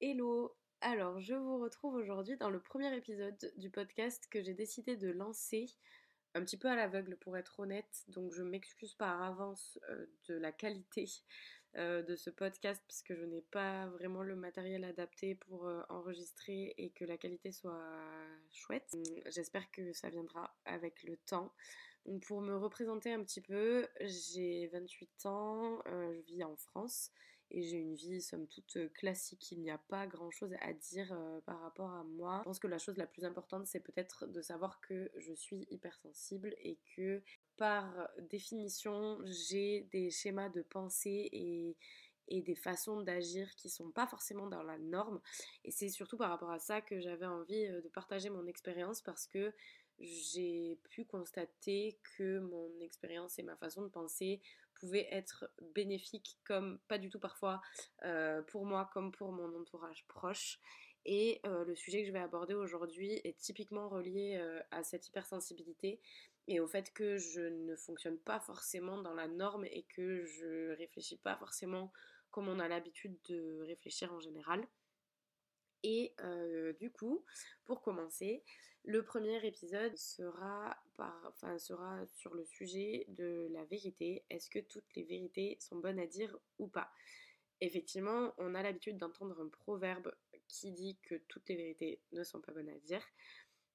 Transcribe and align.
Hello 0.00 0.52
Alors, 0.80 1.20
je 1.20 1.34
vous 1.34 1.58
retrouve 1.60 1.94
aujourd'hui 1.94 2.36
dans 2.36 2.50
le 2.50 2.58
premier 2.58 2.92
épisode 2.96 3.52
du 3.58 3.70
podcast 3.70 4.26
que 4.28 4.42
j'ai 4.42 4.54
décidé 4.54 4.96
de 4.96 5.10
lancer 5.10 5.66
un 6.34 6.40
petit 6.40 6.56
peu 6.56 6.66
à 6.68 6.74
l'aveugle 6.74 7.16
pour 7.16 7.36
être 7.36 7.60
honnête, 7.60 8.04
donc 8.08 8.32
je 8.32 8.42
m'excuse 8.42 8.94
par 8.94 9.22
avance 9.22 9.78
euh, 9.90 10.06
de 10.26 10.34
la 10.34 10.50
qualité 10.50 11.08
euh, 11.76 12.02
de 12.02 12.16
ce 12.16 12.30
podcast 12.30 12.82
puisque 12.88 13.14
je 13.14 13.24
n'ai 13.24 13.42
pas 13.52 13.86
vraiment 13.86 14.24
le 14.24 14.34
matériel 14.34 14.82
adapté 14.82 15.36
pour 15.36 15.68
euh, 15.68 15.82
enregistrer 15.90 16.74
et 16.76 16.90
que 16.90 17.04
la 17.04 17.18
qualité 17.18 17.52
soit 17.52 17.86
chouette. 18.50 18.96
J'espère 19.26 19.70
que 19.70 19.92
ça 19.92 20.10
viendra 20.10 20.52
avec 20.64 21.04
le 21.04 21.16
temps. 21.18 21.52
Pour 22.26 22.40
me 22.40 22.56
représenter 22.56 23.12
un 23.12 23.22
petit 23.22 23.40
peu, 23.40 23.86
j'ai 24.00 24.66
28 24.68 25.26
ans, 25.26 25.82
je 25.86 26.20
vis 26.26 26.42
en 26.44 26.56
France 26.56 27.10
et 27.52 27.62
j'ai 27.62 27.76
une 27.76 27.94
vie 27.94 28.20
somme 28.20 28.46
toute 28.48 28.76
euh, 28.76 28.88
classique. 28.88 29.52
Il 29.52 29.60
n'y 29.60 29.70
a 29.70 29.78
pas 29.78 30.06
grand 30.06 30.30
chose 30.30 30.54
à 30.60 30.72
dire 30.72 31.12
euh, 31.12 31.40
par 31.42 31.60
rapport 31.60 31.90
à 31.90 32.02
moi. 32.02 32.38
Je 32.40 32.44
pense 32.44 32.58
que 32.58 32.66
la 32.66 32.78
chose 32.78 32.96
la 32.96 33.06
plus 33.06 33.24
importante, 33.24 33.66
c'est 33.66 33.80
peut-être 33.80 34.26
de 34.26 34.40
savoir 34.40 34.80
que 34.80 35.10
je 35.18 35.32
suis 35.34 35.66
hypersensible 35.70 36.54
et 36.58 36.78
que 36.96 37.22
par 37.56 38.08
définition, 38.30 39.18
j'ai 39.24 39.86
des 39.92 40.10
schémas 40.10 40.48
de 40.48 40.62
pensée 40.62 41.28
et, 41.30 41.76
et 42.28 42.40
des 42.40 42.54
façons 42.54 43.02
d'agir 43.02 43.54
qui 43.56 43.68
sont 43.68 43.90
pas 43.90 44.06
forcément 44.06 44.46
dans 44.46 44.62
la 44.62 44.78
norme. 44.78 45.20
Et 45.64 45.70
c'est 45.70 45.90
surtout 45.90 46.16
par 46.16 46.30
rapport 46.30 46.50
à 46.50 46.58
ça 46.58 46.80
que 46.80 47.00
j'avais 47.00 47.26
envie 47.26 47.66
euh, 47.66 47.82
de 47.82 47.88
partager 47.88 48.30
mon 48.30 48.46
expérience 48.46 49.02
parce 49.02 49.26
que 49.26 49.52
j'ai 50.02 50.78
pu 50.90 51.04
constater 51.04 51.98
que 52.16 52.40
mon 52.40 52.80
expérience 52.80 53.38
et 53.38 53.42
ma 53.42 53.56
façon 53.56 53.82
de 53.82 53.88
penser 53.88 54.42
pouvaient 54.74 55.06
être 55.12 55.48
bénéfiques 55.74 56.38
comme 56.44 56.80
pas 56.88 56.98
du 56.98 57.08
tout 57.08 57.20
parfois 57.20 57.62
euh, 58.04 58.42
pour 58.42 58.66
moi 58.66 58.90
comme 58.92 59.12
pour 59.12 59.30
mon 59.30 59.54
entourage 59.58 60.04
proche. 60.08 60.58
Et 61.04 61.40
euh, 61.46 61.64
le 61.64 61.74
sujet 61.76 62.02
que 62.02 62.08
je 62.08 62.12
vais 62.12 62.20
aborder 62.20 62.54
aujourd'hui 62.54 63.20
est 63.24 63.38
typiquement 63.38 63.88
relié 63.88 64.38
euh, 64.40 64.60
à 64.72 64.82
cette 64.82 65.06
hypersensibilité 65.06 66.00
et 66.48 66.58
au 66.58 66.66
fait 66.66 66.92
que 66.92 67.16
je 67.16 67.40
ne 67.40 67.76
fonctionne 67.76 68.18
pas 68.18 68.40
forcément 68.40 69.00
dans 69.00 69.14
la 69.14 69.28
norme 69.28 69.64
et 69.66 69.84
que 69.94 70.24
je 70.24 70.76
réfléchis 70.76 71.18
pas 71.18 71.36
forcément 71.36 71.92
comme 72.32 72.48
on 72.48 72.58
a 72.58 72.66
l'habitude 72.66 73.16
de 73.28 73.60
réfléchir 73.62 74.12
en 74.12 74.18
général. 74.18 74.66
Et 75.84 76.14
du 76.78 76.90
coup, 76.90 77.24
pour 77.64 77.82
commencer, 77.82 78.44
le 78.84 79.04
premier 79.04 79.44
épisode 79.46 79.96
sera, 79.96 80.76
sur 81.56 82.34
le 82.34 82.44
sujet 82.44 83.04
de 83.08 83.48
la 83.52 83.64
vérité. 83.64 84.24
Est-ce 84.28 84.50
que 84.50 84.58
toutes 84.58 84.94
les 84.96 85.04
vérités 85.04 85.56
sont 85.60 85.76
bonnes 85.76 86.00
à 86.00 86.06
dire 86.06 86.36
ou 86.58 86.66
pas? 86.66 86.90
Effectivement, 87.60 88.34
on 88.38 88.54
a 88.56 88.62
l'habitude 88.62 88.98
d'entendre 88.98 89.40
un 89.40 89.48
proverbe 89.48 90.12
qui 90.48 90.72
dit 90.72 90.98
que 91.02 91.14
toutes 91.28 91.48
les 91.48 91.56
vérités 91.56 92.00
ne 92.12 92.24
sont 92.24 92.40
pas 92.40 92.52
bonnes 92.52 92.68
à 92.68 92.78
dire. 92.80 93.02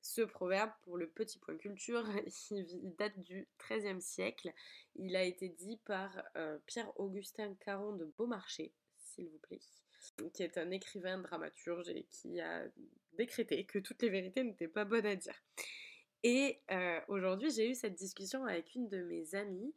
Ce 0.02 0.22
proverbe, 0.22 0.72
pour 0.84 0.98
le 0.98 1.10
petit 1.10 1.40
point 1.40 1.58
culture, 1.58 2.06
il 2.52 2.96
date 2.98 3.18
du 3.20 3.48
XIIIe 3.60 4.02
siècle. 4.02 4.54
Il 4.96 5.16
a 5.16 5.24
été 5.24 5.48
dit 5.50 5.78
par 5.86 6.22
euh, 6.36 6.60
Pierre-Augustin 6.66 7.56
Caron 7.56 7.94
de 7.94 8.06
Beaumarchais, 8.18 8.74
s'il 8.98 9.30
vous 9.30 9.40
plaît 9.40 9.62
qui 10.34 10.44
est 10.44 10.58
un 10.58 10.72
écrivain 10.72 11.20
dramaturge 11.20 11.90
et 11.90 12.06
qui 12.10 12.40
a 12.40 12.66
décrété 13.14 13.66
que 13.66 13.80
toutes 13.80 14.02
les 14.02 14.10
vérités 14.10 14.44
n'étaient 14.44 14.68
pas 14.68 14.86
bonnes 14.86 15.06
à 15.06 15.16
dire. 15.16 15.44
Et 16.24 16.62
euh, 16.72 17.00
aujourd'hui, 17.08 17.52
j'ai 17.52 17.70
eu 17.70 17.76
cette 17.76 17.96
discussion 17.96 18.46
avec 18.46 18.74
une 18.76 18.90
de 18.90 19.04
mes 19.04 19.36
amies 19.36 19.74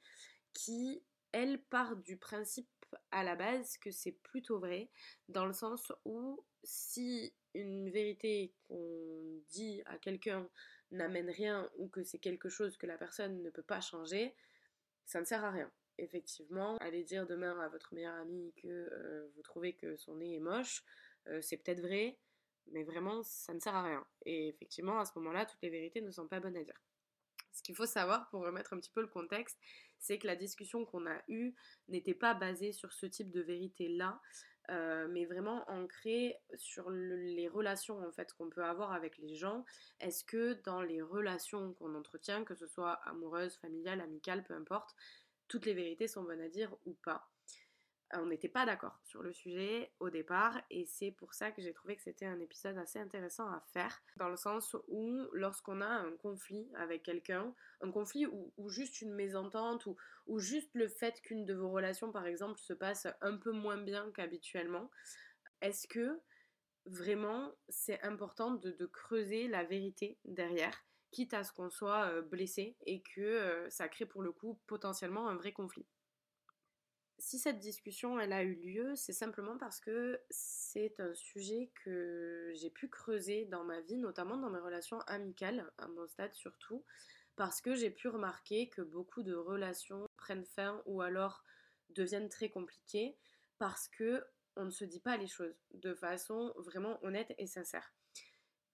qui, 0.53 1.03
elle, 1.33 1.61
part 1.63 1.97
du 1.97 2.17
principe 2.17 2.69
à 3.11 3.23
la 3.23 3.37
base 3.37 3.77
que 3.79 3.91
c'est 3.91 4.13
plutôt 4.13 4.59
vrai, 4.59 4.91
dans 5.29 5.47
le 5.47 5.53
sens 5.53 5.93
où 6.05 6.45
si 6.65 7.33
une 7.55 7.91
vérité 7.91 8.53
qu'on 8.69 9.43
dit 9.49 9.83
à 9.87 9.99
quelqu'un 9.99 10.49
n'amène 10.91 11.31
rien 11.31 11.71
ou 11.79 11.89
que 11.89 12.03
c'est 12.03 12.19
quelque 12.19 12.49
chose 12.49 12.77
que 12.77 12.87
la 12.87 12.99
personne 12.99 13.43
ne 13.43 13.51
peut 13.51 13.63
pas 13.63 13.81
changer, 13.81 14.35
ça 15.07 15.21
ne 15.21 15.25
sert 15.25 15.45
à 15.45 15.51
rien 15.51 15.71
effectivement, 16.01 16.77
allez 16.79 17.05
dire 17.05 17.27
demain 17.27 17.59
à 17.61 17.69
votre 17.69 17.95
meilleur 17.95 18.15
ami 18.15 18.53
que 18.63 18.69
euh, 18.69 19.29
vous 19.35 19.43
trouvez 19.43 19.75
que 19.75 19.97
son 19.97 20.17
nez 20.17 20.37
est 20.37 20.41
moche, 20.41 20.83
euh, 21.29 21.41
c'est 21.43 21.57
peut-être 21.57 21.81
vrai, 21.81 22.19
mais 22.73 22.83
vraiment, 22.85 23.23
ça 23.23 23.55
ne 23.55 23.61
sert 23.61 23.75
à 23.75 23.83
rien. 23.83 24.07
Et 24.25 24.49
effectivement, 24.49 24.99
à 24.99 25.05
ce 25.05 25.13
moment-là, 25.17 25.47
toutes 25.47 25.63
les 25.63 25.71
vérités 25.71 26.01
ne 26.01 26.11
sont 26.11 26.29
pas 26.29 26.41
bonnes 26.41 26.57
à 26.57 26.65
dire. 26.65 26.81
Ce 27.53 27.63
qu'il 27.63 27.75
faut 27.75 27.87
savoir 27.87 28.29
pour 28.31 28.43
remettre 28.43 28.73
un 28.73 28.79
petit 28.79 28.93
peu 28.93 29.01
le 29.01 29.09
contexte, 29.09 29.59
c'est 29.99 30.19
que 30.19 30.27
la 30.27 30.37
discussion 30.37 30.85
qu'on 30.85 31.07
a 31.07 31.21
eue 31.29 31.55
n'était 31.89 32.15
pas 32.15 32.35
basée 32.35 32.73
sur 32.73 32.93
ce 32.93 33.07
type 33.07 33.31
de 33.31 33.41
vérité-là, 33.41 34.21
euh, 34.71 35.09
mais 35.11 35.25
vraiment 35.25 35.69
ancrée 35.69 36.37
sur 36.55 36.91
les 36.91 37.49
relations 37.49 37.99
en 38.07 38.13
fait 38.13 38.33
qu'on 38.35 38.49
peut 38.49 38.65
avoir 38.65 38.93
avec 38.93 39.19
les 39.19 39.35
gens. 39.35 39.65
Est-ce 39.99 40.23
que 40.25 40.55
dans 40.65 40.81
les 40.81 41.03
relations 41.03 41.75
qu'on 41.75 41.95
entretient, 41.97 42.45
que 42.45 42.55
ce 42.55 42.69
soit 42.69 42.93
amoureuse, 43.05 43.57
familiale, 43.57 44.01
amicale, 44.01 44.45
peu 44.45 44.55
importe, 44.55 44.95
toutes 45.51 45.67
les 45.67 45.75
vérités 45.75 46.07
sont 46.07 46.23
bonnes 46.23 46.41
à 46.41 46.49
dire 46.49 46.75
ou 46.87 46.95
pas. 46.95 47.29
On 48.13 48.27
n'était 48.27 48.49
pas 48.49 48.67
d'accord 48.67 48.99
sur 49.05 49.23
le 49.23 49.33
sujet 49.33 49.93
au 50.01 50.11
départ 50.11 50.61
et 50.71 50.85
c'est 50.87 51.11
pour 51.13 51.35
ça 51.35 51.51
que 51.51 51.61
j'ai 51.61 51.73
trouvé 51.73 51.97
que 51.97 52.03
c'était 52.03 52.27
un 52.27 52.41
épisode 52.41 52.79
assez 52.79 52.99
intéressant 52.99 53.47
à 53.49 53.61
faire 53.73 54.03
dans 54.17 54.29
le 54.29 54.37
sens 54.37 54.77
où 54.89 55.27
lorsqu'on 55.33 55.81
a 55.81 55.87
un 55.87 56.17
conflit 56.17 56.69
avec 56.77 57.03
quelqu'un, 57.03 57.55
un 57.81 57.91
conflit 57.91 58.27
ou, 58.27 58.69
juste 58.69 59.01
une 59.01 59.13
mésentente 59.13 59.87
ou, 59.87 59.97
ou 60.27 60.39
juste 60.39 60.71
le 60.75 60.89
fait 60.89 61.21
qu'une 61.21 61.45
de 61.45 61.55
vos 61.55 61.71
relations 61.71 62.11
par 62.11 62.27
exemple 62.27 62.59
se 62.59 62.73
passe 62.73 63.07
un 63.21 63.37
peu 63.37 63.53
moins 63.53 63.79
bien 63.79 64.11
qu'habituellement, 64.13 64.91
est-ce 65.61 65.87
que 65.87 66.21
vraiment 66.87 67.53
c'est 67.69 68.01
important 68.03 68.53
de 68.53 68.87
creuser 68.87 69.47
la 69.47 69.65
vérité 69.65 70.19
derrière 70.25 70.85
quitte 71.11 71.35
à 71.35 71.45
ce 71.45 71.53
qu'on 71.53 71.71
soit 71.71 72.21
blessé 72.23 72.77
et 72.87 73.03
que 73.03 73.67
ça 73.69 73.89
crée 73.89 74.07
pour 74.07 74.23
le 74.23 74.33
coup 74.33 74.61
potentiellement 74.67 75.29
un 75.29 75.35
vrai 75.35 75.53
conflit. 75.53 75.87
Si 77.19 77.39
cette 77.39 77.59
discussion 77.59 78.19
elle 78.19 78.33
a 78.33 78.43
eu 78.43 78.55
lieu, 78.55 78.97
c'est 78.97 79.13
simplement 79.13 79.59
parce 79.59 79.79
que 79.79 80.21
c'est 80.31 80.99
un 81.01 81.13
sujet 81.15 81.71
que 81.85 82.51
j'ai 82.55 82.71
pu 82.71 82.89
creuser 82.89 83.45
dans 83.45 83.63
ma 83.63 83.81
vie, 83.83 83.99
notamment 83.99 84.39
dans 84.39 84.49
mes 84.49 84.59
relations 84.59 85.01
amicales, 85.01 85.71
à 85.77 85.87
mon 85.89 86.07
stade 86.07 86.33
surtout, 86.33 86.83
parce 87.37 87.61
que 87.61 87.75
j'ai 87.75 87.91
pu 87.91 88.09
remarquer 88.09 88.69
que 88.71 88.81
beaucoup 88.81 89.23
de 89.23 89.35
relations 89.35 90.07
prennent 90.17 90.47
fin 90.47 90.83
ou 90.87 91.03
alors 91.03 91.45
deviennent 91.91 92.29
très 92.29 92.49
compliquées 92.49 93.19
parce 93.59 93.89
que 93.89 94.25
on 94.57 94.65
ne 94.65 94.71
se 94.71 94.85
dit 94.85 95.01
pas 95.01 95.17
les 95.17 95.27
choses 95.27 95.55
de 95.73 95.95
façon 95.95 96.53
vraiment 96.57 96.99
honnête 97.05 97.35
et 97.39 97.47
sincère. 97.47 97.95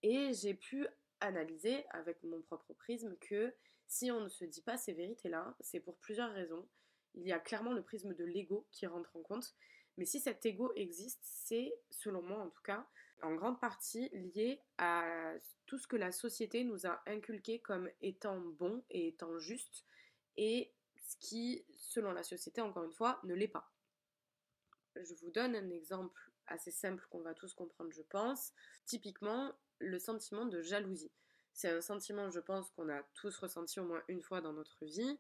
Et 0.02 0.32
j'ai 0.32 0.54
pu 0.54 0.86
analyser 1.26 1.84
avec 1.90 2.22
mon 2.22 2.40
propre 2.42 2.72
prisme 2.74 3.16
que 3.16 3.54
si 3.86 4.10
on 4.10 4.20
ne 4.20 4.28
se 4.28 4.44
dit 4.44 4.62
pas 4.62 4.76
ces 4.76 4.92
vérités-là, 4.92 5.56
c'est 5.60 5.80
pour 5.80 5.96
plusieurs 5.98 6.32
raisons. 6.32 6.66
Il 7.14 7.26
y 7.26 7.32
a 7.32 7.38
clairement 7.38 7.72
le 7.72 7.82
prisme 7.82 8.14
de 8.14 8.24
l'ego 8.24 8.66
qui 8.72 8.86
rentre 8.86 9.14
en 9.16 9.22
compte, 9.22 9.54
mais 9.96 10.04
si 10.04 10.20
cet 10.20 10.44
ego 10.44 10.72
existe, 10.74 11.20
c'est, 11.22 11.72
selon 11.90 12.22
moi 12.22 12.38
en 12.38 12.50
tout 12.50 12.62
cas, 12.62 12.86
en 13.22 13.34
grande 13.34 13.60
partie 13.60 14.10
lié 14.10 14.60
à 14.78 15.32
tout 15.66 15.78
ce 15.78 15.86
que 15.86 15.96
la 15.96 16.12
société 16.12 16.64
nous 16.64 16.86
a 16.86 17.02
inculqué 17.06 17.60
comme 17.60 17.90
étant 18.02 18.38
bon 18.40 18.84
et 18.90 19.08
étant 19.08 19.38
juste, 19.38 19.84
et 20.36 20.72
ce 20.98 21.16
qui, 21.18 21.64
selon 21.76 22.12
la 22.12 22.22
société, 22.22 22.60
encore 22.60 22.84
une 22.84 22.92
fois, 22.92 23.20
ne 23.24 23.34
l'est 23.34 23.48
pas. 23.48 23.72
Je 24.96 25.14
vous 25.14 25.30
donne 25.30 25.54
un 25.54 25.70
exemple 25.70 26.30
assez 26.46 26.70
simple 26.70 27.06
qu'on 27.10 27.20
va 27.20 27.34
tous 27.34 27.54
comprendre, 27.54 27.92
je 27.92 28.02
pense. 28.02 28.52
Typiquement, 28.84 29.52
le 29.78 29.98
sentiment 29.98 30.46
de 30.46 30.60
jalousie. 30.62 31.10
C'est 31.52 31.70
un 31.70 31.80
sentiment, 31.80 32.30
je 32.30 32.40
pense, 32.40 32.70
qu'on 32.70 32.88
a 32.88 33.02
tous 33.14 33.36
ressenti 33.38 33.80
au 33.80 33.84
moins 33.84 34.02
une 34.08 34.22
fois 34.22 34.40
dans 34.40 34.52
notre 34.52 34.84
vie. 34.84 35.18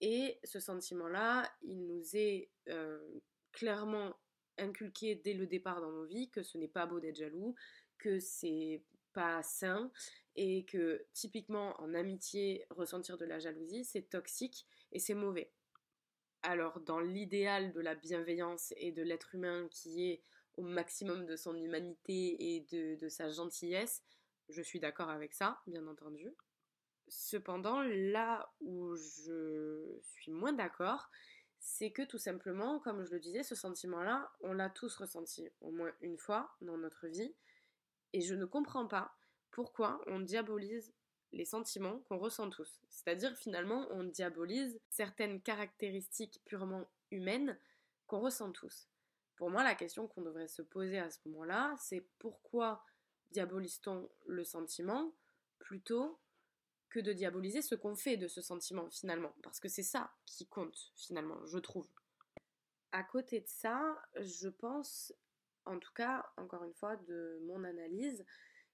Et 0.00 0.38
ce 0.44 0.60
sentiment-là, 0.60 1.50
il 1.62 1.86
nous 1.86 2.16
est 2.16 2.50
euh, 2.68 3.20
clairement 3.52 4.14
inculqué 4.56 5.14
dès 5.16 5.34
le 5.34 5.46
départ 5.46 5.80
dans 5.80 5.92
nos 5.92 6.04
vies 6.04 6.30
que 6.30 6.42
ce 6.42 6.58
n'est 6.58 6.68
pas 6.68 6.86
beau 6.86 7.00
d'être 7.00 7.16
jaloux, 7.16 7.54
que 7.98 8.18
c'est 8.20 8.82
pas 9.12 9.42
sain 9.42 9.90
et 10.36 10.64
que 10.64 11.04
typiquement 11.12 11.80
en 11.80 11.94
amitié, 11.94 12.64
ressentir 12.70 13.18
de 13.18 13.24
la 13.24 13.38
jalousie, 13.38 13.84
c'est 13.84 14.08
toxique 14.08 14.66
et 14.92 14.98
c'est 14.98 15.14
mauvais. 15.14 15.50
Alors 16.42 16.80
dans 16.80 17.00
l'idéal 17.00 17.72
de 17.72 17.80
la 17.80 17.94
bienveillance 17.94 18.72
et 18.76 18.92
de 18.92 19.02
l'être 19.02 19.34
humain 19.34 19.66
qui 19.70 20.10
est 20.10 20.22
au 20.58 20.62
maximum 20.62 21.24
de 21.24 21.36
son 21.36 21.54
humanité 21.56 22.56
et 22.56 22.60
de, 22.70 23.08
sa 23.08 23.30
gentillesse. 23.30 24.02
Je 24.48 24.60
suis 24.60 24.80
d'accord 24.80 25.08
avec 25.08 25.32
ça, 25.32 25.60
bien 25.66 25.86
entendu. 25.86 26.34
Cependant, 27.06 27.80
là 27.82 28.52
où 28.60 28.94
je 28.96 29.98
suis 30.02 30.32
moins 30.32 30.52
d'accord, 30.52 31.10
c'est 31.60 31.92
que 31.92 32.02
tout 32.02 32.18
simplement, 32.18 32.80
comme 32.80 33.04
je 33.04 33.12
le 33.12 33.20
disais, 33.20 33.44
ce 33.44 33.54
sentiment-là, 33.54 34.30
on 34.40 34.52
l'a 34.52 34.68
tous 34.68 34.94
ressenti 34.96 35.48
au 35.60 35.70
moins 35.70 35.92
une 36.00 36.18
fois 36.18 36.50
dans 36.60 36.76
notre 36.76 37.06
vie. 37.06 37.34
Et 38.12 38.20
je 38.20 38.34
ne 38.34 38.44
comprends 38.44 38.86
pas 38.86 39.16
pourquoi 39.50 40.02
on 40.06 40.20
diabolise 40.20 40.92
les 41.32 41.44
sentiments 41.44 42.00
qu'on 42.08 42.18
ressent 42.18 42.50
tous. 42.50 42.80
C'est-à-dire 42.88 43.36
finalement 43.36 43.86
on 43.90 44.04
diabolise 44.04 44.80
certaines 44.88 45.40
caractéristiques 45.40 46.40
purement 46.46 46.90
humaines 47.10 47.58
qu'on 48.06 48.20
ressent 48.20 48.50
tous. 48.50 48.88
Pour 49.38 49.50
moi 49.50 49.62
la 49.62 49.76
question 49.76 50.08
qu'on 50.08 50.22
devrait 50.22 50.48
se 50.48 50.62
poser 50.62 50.98
à 50.98 51.10
ce 51.10 51.20
moment-là, 51.26 51.72
c'est 51.78 52.04
pourquoi 52.18 52.84
diabolise-t-on 53.30 54.10
le 54.26 54.42
sentiment 54.42 55.14
plutôt 55.60 56.18
que 56.90 56.98
de 56.98 57.12
diaboliser 57.12 57.62
ce 57.62 57.76
qu'on 57.76 57.94
fait 57.94 58.16
de 58.16 58.26
ce 58.26 58.42
sentiment 58.42 58.90
finalement? 58.90 59.32
Parce 59.44 59.60
que 59.60 59.68
c'est 59.68 59.84
ça 59.84 60.12
qui 60.26 60.48
compte 60.48 60.92
finalement, 60.96 61.38
je 61.46 61.58
trouve. 61.58 61.88
À 62.90 63.04
côté 63.04 63.40
de 63.40 63.46
ça, 63.46 63.96
je 64.16 64.48
pense, 64.48 65.14
en 65.66 65.78
tout 65.78 65.92
cas, 65.92 66.28
encore 66.36 66.64
une 66.64 66.74
fois, 66.74 66.96
de 66.96 67.38
mon 67.46 67.62
analyse, 67.62 68.24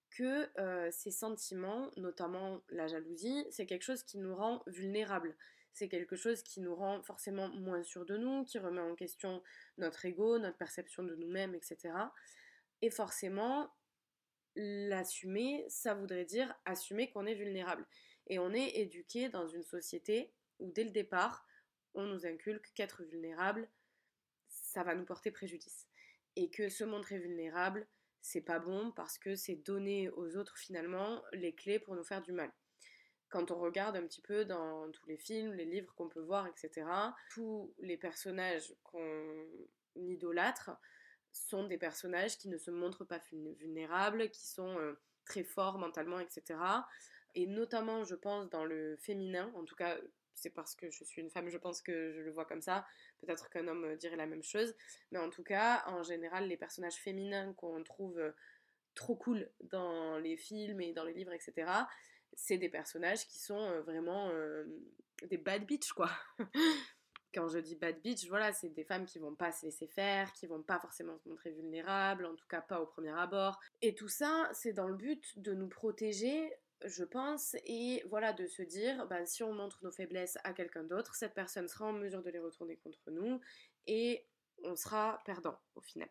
que 0.09 0.49
euh, 0.59 0.89
ces 0.91 1.11
sentiments, 1.11 1.91
notamment 1.99 2.63
la 2.71 2.87
jalousie, 2.87 3.45
c'est 3.51 3.67
quelque 3.67 3.83
chose 3.83 4.03
qui 4.03 4.17
nous 4.17 4.35
rend 4.35 4.63
vulnérables. 4.67 5.37
C'est 5.75 5.89
quelque 5.89 6.15
chose 6.15 6.43
qui 6.45 6.61
nous 6.61 6.75
rend 6.75 7.03
forcément 7.03 7.49
moins 7.49 7.83
sûrs 7.83 8.07
de 8.07 8.17
nous, 8.17 8.45
qui 8.45 8.61
remet 8.61 8.81
en 8.81 8.95
question 8.95 9.43
notre 9.77 10.05
ego, 10.07 10.39
notre 10.39 10.57
perception 10.57 11.03
de 11.03 11.17
nous-mêmes, 11.17 11.57
etc. 11.57 11.93
Et 12.81 12.91
forcément, 12.91 13.75
l'assumer, 14.55 15.65
ça 15.69 15.95
voudrait 15.95 16.25
dire 16.25 16.55
assumer 16.65 17.11
qu'on 17.11 17.27
est 17.27 17.35
vulnérable. 17.35 17.87
Et 18.29 18.39
on 18.39 18.55
est 18.55 18.77
éduqué 18.77 19.29
dans 19.29 19.49
une 19.49 19.65
société 19.65 20.33
où 20.61 20.71
dès 20.71 20.85
le 20.85 20.91
départ, 20.91 21.45
on 21.95 22.05
nous 22.05 22.25
inculque 22.25 22.73
qu'être 22.75 23.03
vulnérable, 23.03 23.69
ça 24.47 24.85
va 24.85 24.95
nous 24.95 25.05
porter 25.05 25.33
préjudice. 25.33 25.89
Et 26.37 26.51
que 26.51 26.69
se 26.69 26.85
montrer 26.85 27.19
vulnérable, 27.19 27.89
c'est 28.21 28.41
pas 28.41 28.61
bon 28.61 28.93
parce 28.93 29.19
que 29.19 29.35
c'est 29.35 29.57
donner 29.57 30.09
aux 30.11 30.37
autres 30.37 30.57
finalement 30.57 31.21
les 31.33 31.53
clés 31.53 31.81
pour 31.81 31.97
nous 31.97 32.05
faire 32.05 32.23
du 32.23 32.33
mal. 32.33 32.53
Quand 33.35 33.51
on 33.51 33.59
regarde 33.59 33.97
un 33.97 34.07
petit 34.07 34.21
peu 34.21 34.45
dans 34.45 34.89
tous 34.93 35.07
les 35.09 35.17
films, 35.17 35.55
les 35.55 35.65
livres 35.65 35.93
qu'on 35.97 36.09
peut 36.09 36.21
voir, 36.21 36.47
etc., 36.47 36.87
tous 37.31 37.75
les 37.81 37.97
personnages 37.97 38.73
qu'on 38.85 39.45
idolâtre 39.97 40.71
sont 41.33 41.65
des 41.67 41.77
personnages 41.77 42.39
qui 42.39 42.49
ne 42.49 42.57
se 42.57 42.71
montrent 42.71 43.05
pas 43.05 43.21
vulnérables, 43.59 44.31
qui 44.31 44.47
sont 44.47 44.79
euh, 44.79 44.93
très 45.25 45.43
forts 45.43 45.79
mentalement, 45.79 46.21
etc. 46.21 46.61
Et 47.35 47.49
notamment, 47.49 48.05
je 48.05 48.15
pense, 48.15 48.49
dans 48.51 48.65
le 48.65 48.97
féminin, 48.99 49.51
en 49.57 49.65
tout 49.65 49.75
cas, 49.75 49.99
c'est 50.37 50.51
parce 50.51 50.77
que 50.77 50.89
je 50.93 51.03
suis 51.03 51.21
une 51.21 51.31
femme, 51.31 51.49
je 51.49 51.59
pense 51.59 51.83
que 51.83 52.13
je 52.13 52.21
le 52.21 52.31
vois 52.31 52.45
comme 52.45 52.63
ça. 52.63 52.87
Peut-être 53.19 53.51
qu'un 53.51 53.67
homme 53.67 53.97
dirait 53.97 54.15
la 54.15 54.27
même 54.27 54.45
chose. 54.45 54.77
Mais 55.11 55.19
en 55.19 55.31
tout 55.31 55.43
cas, 55.43 55.83
en 55.89 56.05
général, 56.05 56.47
les 56.47 56.57
personnages 56.57 57.01
féminins 57.03 57.53
qu'on 57.55 57.83
trouve 57.83 58.17
euh, 58.17 58.31
trop 58.95 59.17
cool 59.17 59.51
dans 59.59 60.19
les 60.19 60.37
films 60.37 60.81
et 60.81 60.93
dans 60.93 61.03
les 61.03 61.15
livres, 61.15 61.33
etc., 61.33 61.67
c'est 62.37 62.59
des 62.59 62.69
personnages 62.69 63.27
qui 63.27 63.39
sont 63.39 63.59
euh, 63.59 63.81
vraiment 63.83 64.31
euh, 64.31 64.65
des 65.29 65.39
bad 65.39 65.65
bitch, 65.67 65.93
quoi. 65.93 66.11
Quand 67.35 67.49
je 67.49 67.59
dis 67.59 67.75
bad 67.75 68.01
bitch, 68.01 68.29
voilà, 68.29 68.53
c'est 68.53 68.69
des 68.69 68.85
femmes 68.85 69.07
qui 69.07 69.19
vont 69.19 69.35
pas 69.35 69.51
se 69.51 69.67
laisser 69.67 69.89
faire, 69.89 70.33
qui 70.33 70.47
vont 70.47 70.63
pas 70.63 70.79
forcément 70.79 71.19
se 71.19 71.29
montrer 71.29 71.51
vulnérables, 71.51 72.27
en 72.27 72.35
tout 72.37 72.47
cas 72.47 72.61
pas 72.61 72.81
au 72.81 72.87
premier 72.87 73.11
abord. 73.11 73.59
Et 73.83 73.95
tout 73.95 74.09
ça, 74.09 74.49
c'est 74.53 74.73
dans 74.73 74.87
le 74.87 74.95
but 74.95 75.39
de 75.41 75.53
nous 75.53 75.69
protéger 75.69 76.53
je 76.85 77.05
pense, 77.05 77.57
et 77.65 78.03
voilà, 78.11 78.33
de 78.33 78.47
se 78.47 78.63
dire, 78.63 79.07
bah, 79.07 79.25
si 79.27 79.43
on 79.43 79.53
montre 79.53 79.79
nos 79.83 79.91
faiblesses 79.91 80.39
à 80.45 80.53
quelqu'un 80.53 80.85
d'autre, 80.85 81.15
cette 81.15 81.35
personne 81.35 81.69
sera 81.69 81.87
en 81.87 81.93
mesure 81.93 82.23
de 82.23 82.31
les 82.31 82.39
retourner 82.39 82.77
contre 82.77 83.11
nous, 83.11 83.41
et 83.87 84.27
on 84.65 84.77
sera 84.77 85.21
perdant 85.25 85.59
au 85.75 85.81
final. 85.81 86.09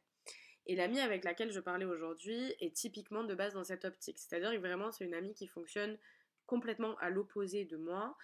Et 0.66 0.76
l'amie 0.76 1.00
avec 1.00 1.24
laquelle 1.24 1.52
je 1.52 1.60
parlais 1.60 1.86
aujourd'hui 1.86 2.54
est 2.60 2.76
typiquement 2.76 3.24
de 3.24 3.36
base 3.36 3.54
dans 3.54 3.64
cette 3.64 3.86
optique, 3.86 4.18
c'est-à-dire 4.18 4.52
que 4.52 4.58
vraiment 4.58 4.92
c'est 4.92 5.04
une 5.04 5.14
amie 5.14 5.34
qui 5.34 5.48
fonctionne 5.48 5.98
complètement 6.46 6.96
à 6.98 7.10
l'opposé 7.10 7.66
de 7.66 7.78
moi. 7.78 8.18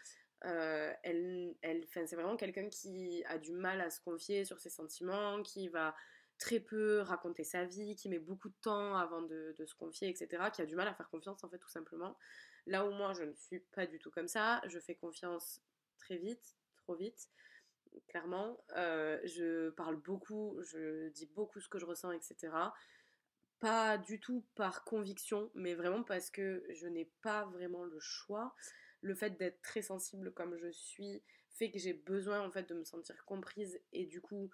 Euh, 0.45 0.93
elle, 1.03 1.55
elle, 1.61 1.85
c'est 1.91 2.15
vraiment 2.15 2.37
quelqu'un 2.37 2.69
qui 2.69 3.23
a 3.25 3.37
du 3.37 3.51
mal 3.51 3.81
à 3.81 3.89
se 3.89 3.99
confier 3.99 4.45
sur 4.45 4.59
ses 4.59 4.69
sentiments, 4.69 5.43
qui 5.43 5.67
va 5.67 5.95
très 6.37 6.61
peu 6.61 7.01
raconter 7.01 7.43
sa 7.43 7.65
vie, 7.65 7.95
qui 7.95 8.09
met 8.09 8.19
beaucoup 8.19 8.49
de 8.49 8.55
temps 8.61 8.95
avant 8.95 9.21
de, 9.21 9.53
se 9.65 9.75
confier, 9.75 10.07
etc., 10.07 10.43
qui 10.53 10.61
a 10.61 10.65
du 10.65 10.75
mal 10.75 10.87
à 10.87 10.93
faire 10.93 11.09
confiance 11.09 11.43
en 11.43 11.49
fait 11.49 11.59
tout 11.59 11.69
simplement. 11.69 12.17
Là 12.65 12.85
où 12.85 12.91
moi 12.91 13.13
je 13.13 13.23
ne 13.23 13.33
suis 13.33 13.59
pas 13.59 13.85
du 13.85 13.99
tout 13.99 14.09
comme 14.09 14.27
ça, 14.27 14.61
je 14.67 14.79
fais 14.79 14.95
confiance 14.95 15.61
très 15.97 16.17
vite, 16.17 16.55
trop 16.77 16.95
vite, 16.95 17.29
clairement. 18.07 18.57
Euh, 18.77 19.19
je 19.25 19.69
parle 19.71 19.95
beaucoup, 19.95 20.57
je 20.61 21.09
dis 21.09 21.27
beaucoup 21.27 21.59
ce 21.59 21.69
que 21.69 21.79
je 21.79 21.85
ressens, 21.85 22.11
etc. 22.11 22.51
Pas 23.59 23.97
du 23.97 24.19
tout 24.19 24.45
par 24.55 24.83
conviction, 24.83 25.51
mais 25.53 25.73
vraiment 25.73 26.03
parce 26.03 26.29
que 26.29 26.63
je 26.69 26.87
n'ai 26.87 27.11
pas 27.21 27.45
vraiment 27.45 27.83
le 27.83 27.99
choix. 27.99 28.55
Le 29.01 29.15
fait 29.15 29.31
d'être 29.31 29.61
très 29.61 29.81
sensible 29.81 30.33
comme 30.33 30.57
je 30.57 30.69
suis 30.69 31.23
fait 31.51 31.71
que 31.71 31.79
j'ai 31.79 31.93
besoin 31.93 32.41
en 32.41 32.51
fait 32.51 32.69
de 32.69 32.73
me 32.73 32.83
sentir 32.83 33.25
comprise 33.25 33.79
et 33.91 34.05
du 34.05 34.21
coup 34.21 34.49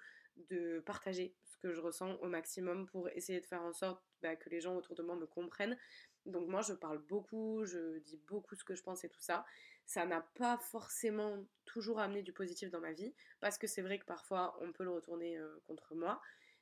de 0.49 0.81
partager 0.85 1.35
ce 1.43 1.57
que 1.57 1.73
je 1.73 1.81
ressens 1.81 2.15
au 2.15 2.27
maximum 2.27 2.88
pour 2.88 3.09
essayer 3.09 3.39
de 3.39 3.45
faire 3.45 3.61
en 3.61 3.73
sorte 3.73 4.03
bah, 4.21 4.35
que 4.35 4.49
les 4.49 4.59
gens 4.59 4.75
autour 4.75 4.95
de 4.95 5.03
moi 5.03 5.15
me 5.15 5.25
comprennent. 5.27 5.77
Donc 6.25 6.47
moi 6.47 6.61
je 6.61 6.73
parle 6.73 6.97
beaucoup, 6.97 7.63
je 7.65 7.99
dis 7.99 8.17
beaucoup 8.27 8.55
ce 8.55 8.63
que 8.63 8.75
je 8.75 8.83
pense 8.83 9.03
et 9.03 9.09
tout 9.09 9.21
ça. 9.21 9.45
Ça 9.85 10.05
n'a 10.05 10.21
pas 10.21 10.57
forcément 10.57 11.45
toujours 11.65 11.99
amené 11.99 12.23
du 12.23 12.33
positif 12.33 12.69
dans 12.71 12.79
ma 12.79 12.93
vie, 12.93 13.13
parce 13.39 13.57
que 13.57 13.67
c'est 13.67 13.81
vrai 13.81 13.99
que 13.99 14.05
parfois 14.05 14.57
on 14.61 14.71
peut 14.71 14.83
le 14.83 14.91
retourner 14.91 15.37
euh, 15.37 15.61
contre 15.67 15.95
moi, 15.95 16.21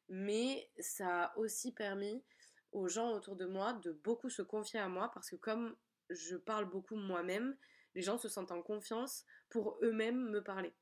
mais 0.10 0.70
ça 0.80 1.26
a 1.26 1.38
aussi 1.38 1.74
permis 1.74 2.24
aux 2.72 2.88
gens 2.88 3.12
autour 3.14 3.36
de 3.36 3.46
moi 3.46 3.74
de 3.74 3.92
beaucoup 3.92 4.30
se 4.30 4.42
confier 4.42 4.80
à 4.80 4.90
moi, 4.90 5.10
parce 5.14 5.30
que 5.30 5.36
comme 5.36 5.76
je 6.10 6.36
parle 6.36 6.66
beaucoup 6.66 6.96
moi-même, 6.96 7.56
les 7.96 8.02
gens 8.02 8.18
se 8.18 8.28
sentent 8.28 8.52
en 8.52 8.62
confiance 8.62 9.26
pour 9.50 9.78
eux-mêmes 9.82 10.30
me 10.30 10.44
parler. 10.44 10.74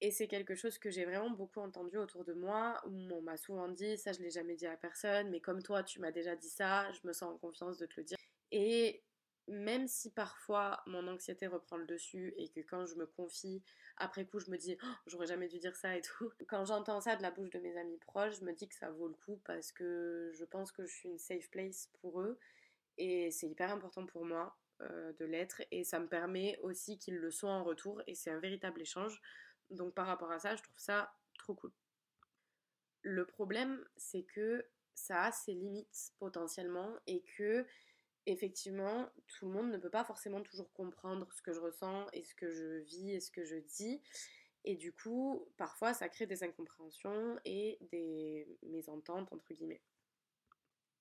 Et 0.00 0.10
c'est 0.10 0.28
quelque 0.28 0.54
chose 0.54 0.78
que 0.78 0.90
j'ai 0.90 1.04
vraiment 1.04 1.30
beaucoup 1.30 1.60
entendu 1.60 1.96
autour 1.96 2.24
de 2.24 2.34
moi, 2.34 2.80
où 2.86 3.10
on 3.12 3.22
m'a 3.22 3.36
souvent 3.36 3.68
dit, 3.68 3.96
ça 3.96 4.12
je 4.12 4.20
l'ai 4.20 4.30
jamais 4.30 4.54
dit 4.54 4.66
à 4.66 4.76
personne, 4.76 5.30
mais 5.30 5.40
comme 5.40 5.62
toi 5.62 5.82
tu 5.82 6.00
m'as 6.00 6.12
déjà 6.12 6.36
dit 6.36 6.50
ça, 6.50 6.90
je 6.92 7.00
me 7.06 7.12
sens 7.12 7.34
en 7.34 7.38
confiance 7.38 7.78
de 7.78 7.86
te 7.86 7.94
le 7.96 8.04
dire. 8.04 8.18
Et 8.50 9.02
même 9.48 9.86
si 9.86 10.10
parfois 10.10 10.82
mon 10.86 11.06
anxiété 11.08 11.46
reprend 11.46 11.76
le 11.76 11.86
dessus 11.86 12.34
et 12.36 12.48
que 12.48 12.60
quand 12.60 12.86
je 12.86 12.94
me 12.96 13.06
confie, 13.06 13.62
après 13.96 14.24
coup 14.26 14.38
je 14.38 14.50
me 14.50 14.56
dis, 14.56 14.76
oh, 14.82 14.94
j'aurais 15.06 15.26
jamais 15.26 15.48
dû 15.48 15.58
dire 15.58 15.76
ça 15.76 15.96
et 15.96 16.00
tout, 16.00 16.30
quand 16.48 16.64
j'entends 16.64 17.00
ça 17.00 17.16
de 17.16 17.22
la 17.22 17.30
bouche 17.30 17.50
de 17.50 17.58
mes 17.58 17.76
amis 17.76 17.98
proches, 17.98 18.38
je 18.40 18.44
me 18.44 18.52
dis 18.52 18.68
que 18.68 18.74
ça 18.74 18.90
vaut 18.90 19.08
le 19.08 19.14
coup 19.14 19.40
parce 19.44 19.72
que 19.72 20.30
je 20.32 20.44
pense 20.44 20.72
que 20.72 20.84
je 20.84 20.92
suis 20.92 21.08
une 21.08 21.18
safe 21.18 21.50
place 21.50 21.90
pour 22.00 22.20
eux 22.20 22.38
et 22.98 23.30
c'est 23.30 23.48
hyper 23.48 23.70
important 23.70 24.06
pour 24.06 24.24
moi 24.24 24.56
euh, 24.80 25.12
de 25.14 25.24
l'être 25.24 25.62
et 25.70 25.84
ça 25.84 26.00
me 26.00 26.08
permet 26.08 26.58
aussi 26.62 26.98
qu'ils 26.98 27.16
le 27.16 27.30
soient 27.30 27.52
en 27.52 27.64
retour 27.64 28.02
et 28.06 28.14
c'est 28.14 28.30
un 28.30 28.40
véritable 28.40 28.80
échange. 28.80 29.20
Donc 29.70 29.94
par 29.94 30.06
rapport 30.06 30.30
à 30.30 30.38
ça, 30.38 30.56
je 30.56 30.62
trouve 30.62 30.78
ça 30.78 31.12
trop 31.38 31.54
cool. 31.54 31.72
Le 33.02 33.26
problème, 33.26 33.84
c'est 33.96 34.22
que 34.22 34.66
ça 34.94 35.24
a 35.24 35.32
ses 35.32 35.52
limites 35.52 36.12
potentiellement 36.18 36.94
et 37.06 37.22
que 37.36 37.66
effectivement, 38.26 39.08
tout 39.26 39.46
le 39.46 39.52
monde 39.52 39.70
ne 39.70 39.78
peut 39.78 39.90
pas 39.90 40.04
forcément 40.04 40.42
toujours 40.42 40.72
comprendre 40.72 41.32
ce 41.32 41.42
que 41.42 41.52
je 41.52 41.60
ressens 41.60 42.06
et 42.12 42.22
ce 42.22 42.34
que 42.34 42.50
je 42.50 42.80
vis 42.80 43.12
et 43.12 43.20
ce 43.20 43.30
que 43.30 43.44
je 43.44 43.56
dis. 43.56 44.02
Et 44.64 44.76
du 44.76 44.92
coup, 44.92 45.46
parfois, 45.56 45.92
ça 45.92 46.08
crée 46.08 46.26
des 46.26 46.42
incompréhensions 46.42 47.38
et 47.44 47.78
des 47.92 48.48
mésententes, 48.62 49.30
entre 49.32 49.52
guillemets. 49.52 49.82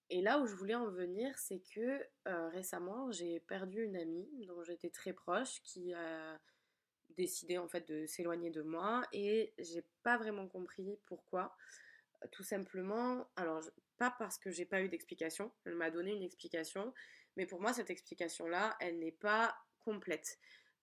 Et 0.10 0.22
là 0.22 0.40
où 0.40 0.46
je 0.46 0.54
voulais 0.54 0.76
en 0.76 0.90
venir, 0.90 1.38
c'est 1.40 1.62
que 1.74 2.06
euh, 2.28 2.50
récemment, 2.50 3.12
j'ai 3.12 3.40
perdu 3.40 3.84
une 3.84 3.96
amie 3.96 4.46
dont 4.46 4.62
j'étais 4.64 4.90
très 4.90 5.14
proche, 5.14 5.62
qui 5.64 5.94
a 5.94 6.40
décidé 7.16 7.58
en 7.58 7.68
fait 7.68 7.88
de 7.88 8.06
s'éloigner 8.06 8.50
de 8.50 8.62
moi 8.62 9.04
et 9.14 9.54
j'ai 9.60 9.86
pas 10.04 10.18
vraiment 10.18 10.48
compris 10.48 11.00
pourquoi. 11.06 11.56
Tout 12.32 12.44
simplement, 12.44 13.28
alors 13.36 13.62
pas 13.98 14.16
parce 14.20 14.38
que 14.38 14.52
j'ai 14.52 14.66
pas 14.66 14.82
eu 14.82 14.90
d'explication, 14.90 15.52
elle 15.66 15.76
m'a 15.76 15.92
donné 15.92 16.12
une 16.12 16.24
explication, 16.24 16.94
mais 17.36 17.46
pour 17.46 17.62
moi 17.62 17.74
cette 17.74 17.90
explication 17.90 18.48
là, 18.48 18.76
elle 18.80 19.00
n'est 19.00 19.12
pas 19.12 19.56
complète. 19.80 20.40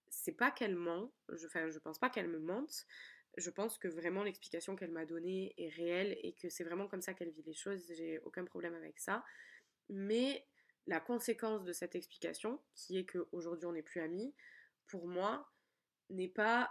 C'est 0.09 0.33
pas 0.33 0.51
qu'elle 0.51 0.77
ment, 0.77 1.13
je, 1.29 1.47
enfin 1.47 1.71
je 1.71 1.79
pense 1.79 1.99
pas 1.99 2.11
qu'elle 2.11 2.29
me 2.29 2.39
mente, 2.39 2.87
je 3.37 3.51
pense 3.51 3.79
que 3.79 3.89
vraiment 3.89 4.25
l'explication 4.25 4.77
qu'elle 4.77 4.91
m'a 4.91 5.07
donnée 5.07 5.55
est 5.57 5.69
réelle 5.69 6.19
et 6.23 6.35
que 6.35 6.49
c'est 6.49 6.65
vraiment 6.65 6.89
comme 6.89 7.03
ça 7.03 7.15
qu'elle 7.15 7.31
vit 7.31 7.43
les 7.43 7.55
choses, 7.55 7.87
j'ai 7.93 8.19
aucun 8.21 8.45
problème 8.45 8.75
avec 8.75 8.99
ça. 8.99 9.25
Mais 9.89 10.47
la 10.87 11.01
conséquence 11.01 11.65
de 11.65 11.73
cette 11.73 11.95
explication, 11.95 12.61
qui 12.75 12.99
est 12.99 13.07
qu'aujourd'hui 13.07 13.67
on 13.67 13.73
n'est 13.73 13.83
plus 13.83 14.01
amis, 14.01 14.35
pour 14.87 15.07
moi, 15.07 15.49
n'est 16.09 16.29
pas 16.29 16.71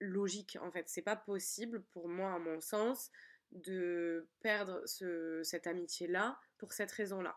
logique 0.00 0.58
en 0.60 0.70
fait. 0.70 0.88
C'est 0.88 1.02
pas 1.02 1.16
possible 1.16 1.82
pour 1.84 2.08
moi, 2.08 2.32
à 2.32 2.38
mon 2.38 2.60
sens, 2.60 3.10
de 3.52 4.28
perdre 4.40 4.82
ce, 4.86 5.42
cette 5.42 5.66
amitié-là 5.66 6.38
pour 6.58 6.72
cette 6.72 6.92
raison-là. 6.92 7.36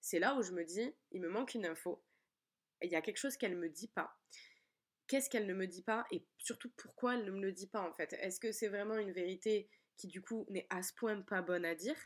C'est 0.00 0.18
là 0.18 0.36
où 0.36 0.42
je 0.42 0.52
me 0.52 0.64
dis, 0.64 0.94
il 1.12 1.20
me 1.20 1.28
manque 1.28 1.54
une 1.54 1.66
info. 1.66 2.02
Il 2.82 2.90
y 2.90 2.96
a 2.96 3.02
quelque 3.02 3.18
chose 3.18 3.36
qu'elle 3.36 3.56
me 3.56 3.68
dit 3.68 3.88
pas. 3.88 4.16
Qu'est-ce 5.06 5.30
qu'elle 5.30 5.46
ne 5.46 5.54
me 5.54 5.66
dit 5.66 5.82
pas 5.82 6.06
et 6.10 6.24
surtout 6.38 6.70
pourquoi 6.76 7.14
elle 7.14 7.24
ne 7.24 7.30
me 7.30 7.40
le 7.40 7.52
dit 7.52 7.66
pas 7.66 7.82
en 7.82 7.92
fait? 7.92 8.12
Est-ce 8.14 8.40
que 8.40 8.50
c'est 8.50 8.68
vraiment 8.68 8.96
une 8.96 9.12
vérité 9.12 9.68
qui 9.96 10.08
du 10.08 10.22
coup 10.22 10.46
n'est 10.48 10.66
à 10.70 10.82
ce 10.82 10.92
point 10.94 11.20
pas 11.20 11.42
bonne 11.42 11.64
à 11.64 11.74
dire? 11.74 11.96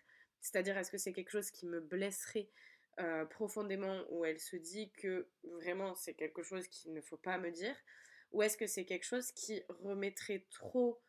C'est-à-dire 0.41 0.77
est-ce 0.77 0.91
que 0.91 0.99
c'est 0.99 1.13
quelque 1.13 1.31
chose 1.31 1.51
qui 1.51 1.67
me 1.67 1.81
blesserait 1.81 2.51
euh, 2.99 3.25
profondément 3.27 4.05
où 4.11 4.25
elle 4.25 4.41
se 4.41 4.57
dit 4.57 4.91
que 4.93 5.29
vraiment 5.45 5.95
c'est 5.95 6.15
quelque 6.15 6.43
chose 6.43 6.67
qu'il 6.69 6.93
ne 6.93 7.01
faut 7.01 7.17
pas 7.17 7.39
me 7.39 7.51
dire? 7.51 7.77
Ou 8.33 8.43
est-ce 8.43 8.57
que 8.57 8.67
c'est 8.67 8.85
quelque 8.85 9.05
chose 9.07 9.31
qui 9.33 9.63
remettrait 9.69 10.47
trop 10.51 11.01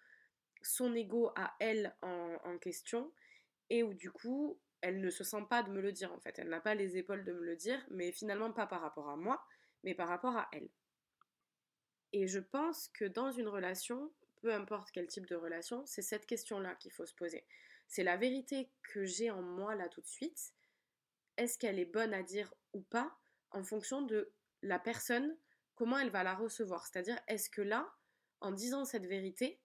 son 0.61 0.93
ego 0.95 1.31
à 1.35 1.55
elle 1.59 1.95
en, 2.01 2.57
question 2.59 3.11
et 3.69 3.83
où 3.83 3.93
du 3.93 4.11
coup 4.11 4.59
elle 4.81 4.99
ne 5.01 5.09
se 5.09 5.23
sent 5.23 5.45
pas 5.49 5.63
de 5.63 5.71
me 5.71 5.81
le 5.81 5.91
dire 5.91 6.11
en 6.13 6.19
fait. 6.19 6.39
Elle 6.39 6.49
n'a 6.49 6.59
pas 6.59 6.75
les 6.75 6.97
épaules 6.97 7.23
de 7.23 7.33
me 7.33 7.43
le 7.43 7.55
dire, 7.55 7.83
mais 7.89 8.11
finalement 8.11 8.51
pas 8.51 8.67
par 8.67 8.81
rapport 8.81 9.09
à 9.09 9.15
moi, 9.15 9.43
mais 9.83 9.93
par 9.93 10.07
rapport 10.07 10.35
à 10.35 10.47
elle. 10.53 10.69
Et 12.13 12.27
je 12.27 12.39
pense 12.39 12.87
que 12.89 13.05
dans 13.05 13.31
une 13.31 13.47
relation, 13.47 14.11
peu 14.41 14.53
importe 14.53 14.91
quel 14.91 15.07
type 15.07 15.25
de 15.27 15.35
relation, 15.35 15.85
c'est 15.85 16.01
cette 16.01 16.25
question-là 16.25 16.75
qu'il 16.75 16.91
faut 16.91 17.05
se 17.05 17.13
poser. 17.13 17.45
C'est 17.87 18.03
la 18.03 18.17
vérité 18.17 18.71
que 18.83 19.05
j'ai 19.05 19.31
en 19.31 19.41
moi 19.41 19.75
là 19.75 19.89
tout 19.89 20.01
de 20.01 20.07
suite. 20.07 20.53
Est-ce 21.37 21.57
qu'elle 21.57 21.79
est 21.79 21.85
bonne 21.85 22.13
à 22.13 22.23
dire 22.23 22.53
ou 22.73 22.81
pas 22.81 23.17
en 23.51 23.63
fonction 23.63 24.01
de 24.01 24.31
la 24.61 24.79
personne, 24.79 25.37
comment 25.75 25.97
elle 25.97 26.09
va 26.09 26.23
la 26.23 26.35
recevoir? 26.35 26.85
C'est-à-dire, 26.85 27.19
est-ce 27.27 27.49
que 27.49 27.61
là, 27.61 27.93
en 28.41 28.51
disant 28.51 28.85
cette 28.85 29.05
vérité, 29.05 29.59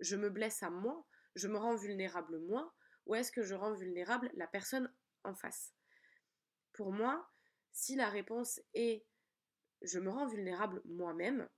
je 0.00 0.16
me 0.16 0.30
blesse 0.30 0.62
à 0.62 0.70
moi, 0.70 1.06
je 1.34 1.48
me 1.48 1.58
rends 1.58 1.76
vulnérable 1.76 2.38
moi, 2.38 2.74
ou 3.06 3.14
est-ce 3.14 3.32
que 3.32 3.42
je 3.42 3.54
rends 3.54 3.74
vulnérable 3.74 4.30
la 4.34 4.46
personne 4.46 4.92
en 5.24 5.34
face? 5.34 5.74
Pour 6.72 6.92
moi, 6.92 7.28
si 7.72 7.96
la 7.96 8.08
réponse 8.08 8.60
est 8.74 9.06
je 9.82 9.98
me 9.98 10.10
rends 10.10 10.26
vulnérable 10.26 10.82
moi-même, 10.84 11.48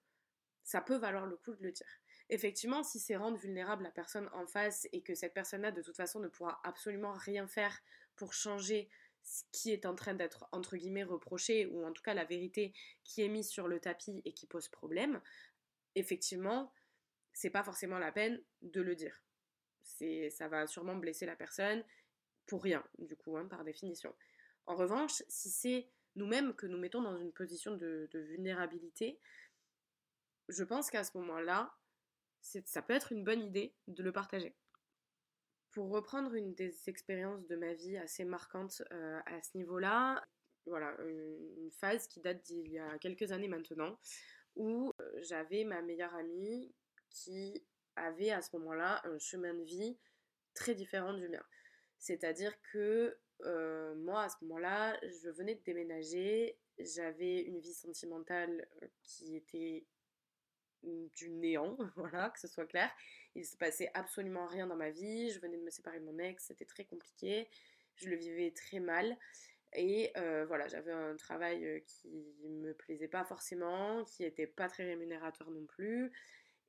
ça 0.65 0.81
peut 0.81 0.97
valoir 0.97 1.27
le 1.27 1.37
coup 1.37 1.55
de 1.55 1.63
le 1.63 1.73
dire. 1.73 1.87
Effectivement, 2.29 2.83
si 2.83 2.99
c'est 2.99 3.17
rendre 3.17 3.39
vulnérable 3.39 3.85
la 3.85 3.91
personne 3.91 4.29
en 4.33 4.47
face 4.47 4.87
et 4.93 5.03
que 5.03 5.15
cette 5.15 5.33
personne-là, 5.33 5.71
de 5.71 5.81
toute 5.81 5.97
façon, 5.97 6.21
ne 6.21 6.29
pourra 6.29 6.61
absolument 6.63 7.13
rien 7.13 7.47
faire 7.47 7.81
pour 8.17 8.35
changer 8.35 8.91
ce 9.23 9.45
qui 9.53 9.73
est 9.73 9.87
en 9.87 9.95
train 9.95 10.15
d'être, 10.15 10.47
entre 10.53 10.77
guillemets, 10.77 11.05
reproché, 11.05 11.67
ou 11.67 11.87
en 11.87 11.93
tout 11.93 12.03
cas 12.03 12.15
la 12.15 12.25
vérité 12.25 12.75
qui 13.05 13.23
est 13.23 13.29
mise 13.29 13.49
sur 13.49 13.69
le 13.69 13.81
tapis 13.81 14.21
et 14.25 14.35
qui 14.35 14.47
pose 14.47 14.69
problème, 14.69 15.23
effectivement, 15.95 16.73
c'est 17.39 17.51
pas 17.51 17.63
forcément 17.63 18.01
la 18.01 18.11
peine 18.11 18.43
de 18.63 18.81
le 18.81 18.97
dire. 18.97 19.23
C'est, 19.81 20.29
ça 20.29 20.49
va 20.49 20.67
sûrement 20.67 20.97
blesser 20.97 21.25
la 21.25 21.37
personne 21.37 21.85
pour 22.47 22.65
rien, 22.65 22.85
du 22.99 23.15
coup, 23.15 23.37
hein, 23.37 23.47
par 23.47 23.63
définition. 23.63 24.13
En 24.67 24.75
revanche, 24.75 25.23
si 25.29 25.49
c'est 25.49 25.89
nous-mêmes 26.17 26.53
que 26.53 26.67
nous 26.67 26.79
mettons 26.79 27.01
dans 27.01 27.17
une 27.17 27.33
position 27.33 27.77
de, 27.77 28.09
vulnérabilité, 28.13 29.21
je 30.49 30.65
pense 30.65 30.91
qu'à 30.91 31.05
ce 31.05 31.17
moment-là, 31.19 31.73
ça 32.41 32.83
peut 32.83 32.95
être 32.95 33.13
une 33.13 33.23
bonne 33.23 33.43
idée 33.43 33.73
de 33.87 34.03
le 34.03 34.11
partager. 34.11 34.57
Pour 35.71 35.91
reprendre 35.91 36.35
une 36.35 36.55
des 36.55 36.89
expériences 36.89 37.47
de 37.47 37.55
ma 37.55 37.73
vie 37.73 37.99
assez 37.99 38.25
marquantes 38.25 38.83
euh, 38.91 39.21
à 39.27 39.41
ce 39.43 39.57
niveau-là, 39.57 40.27
voilà, 40.67 40.97
une, 41.05 41.71
phase 41.71 42.09
qui 42.09 42.19
date 42.21 42.43
d'il 42.43 42.67
y 42.69 42.81
a 42.81 42.99
quelques 42.99 43.31
années 43.31 43.47
maintenant, 43.47 43.97
où 44.57 44.93
euh, 45.01 45.21
j'avais 45.23 45.63
ma 45.63 45.83
meilleure 45.83 46.15
amie 46.15 46.75
qui 47.11 47.65
avait 47.97 48.31
à 48.31 48.43
ce 48.43 48.57
moment-là 48.57 49.01
un 49.05 49.19
chemin 49.19 49.55
de 49.55 49.63
vie 49.63 49.97
très 50.55 50.75
différent 50.75 51.15
du 51.15 51.29
mien. 51.29 51.43
C'est-à-dire 51.99 52.55
que 52.73 53.19
euh, 53.45 53.95
moi, 53.97 54.23
à 54.23 54.29
ce 54.29 54.37
moment-là, 54.43 54.99
je 55.03 55.31
venais 55.31 55.55
de 55.55 55.63
déménager, 55.63 56.59
j'avais 56.79 57.41
une 57.43 57.61
vie 57.61 57.75
sentimentale 57.75 58.67
euh, 58.83 58.87
qui 59.03 59.37
était 59.37 59.85
du 60.83 61.31
néant, 61.31 61.77
voilà, 61.97 62.31
que 62.31 62.41
ce 62.41 62.49
soit 62.49 62.67
clair. 62.67 62.91
Il 63.35 63.45
se 63.45 63.57
passait 63.57 63.91
absolument 63.95 64.47
rien 64.47 64.67
dans 64.67 64.77
ma 64.77 64.91
vie, 64.91 65.31
je 65.31 65.41
venais 65.41 65.57
de 65.57 65.63
me 65.63 65.71
séparer 65.71 66.01
de 66.01 66.05
mon 66.05 66.19
ex, 66.19 66.45
c'était 66.47 66.65
très 66.65 66.85
compliqué, 66.85 67.49
je 67.97 68.09
le 68.09 68.17
vivais 68.17 68.53
très 68.53 68.81
mal. 68.81 69.17
Et 69.75 70.13
euh, 70.17 70.47
voilà, 70.47 70.67
j'avais 70.67 70.93
un 70.93 71.15
travail 71.17 71.85
qui 71.87 72.09
me 72.49 72.73
plaisait 72.73 73.09
pas 73.09 73.25
forcément, 73.25 74.05
qui 74.05 74.25
était 74.25 74.47
pas 74.47 74.69
très 74.69 74.85
rémunérateur 74.85 75.51
non 75.51 75.67
plus. 75.67 76.11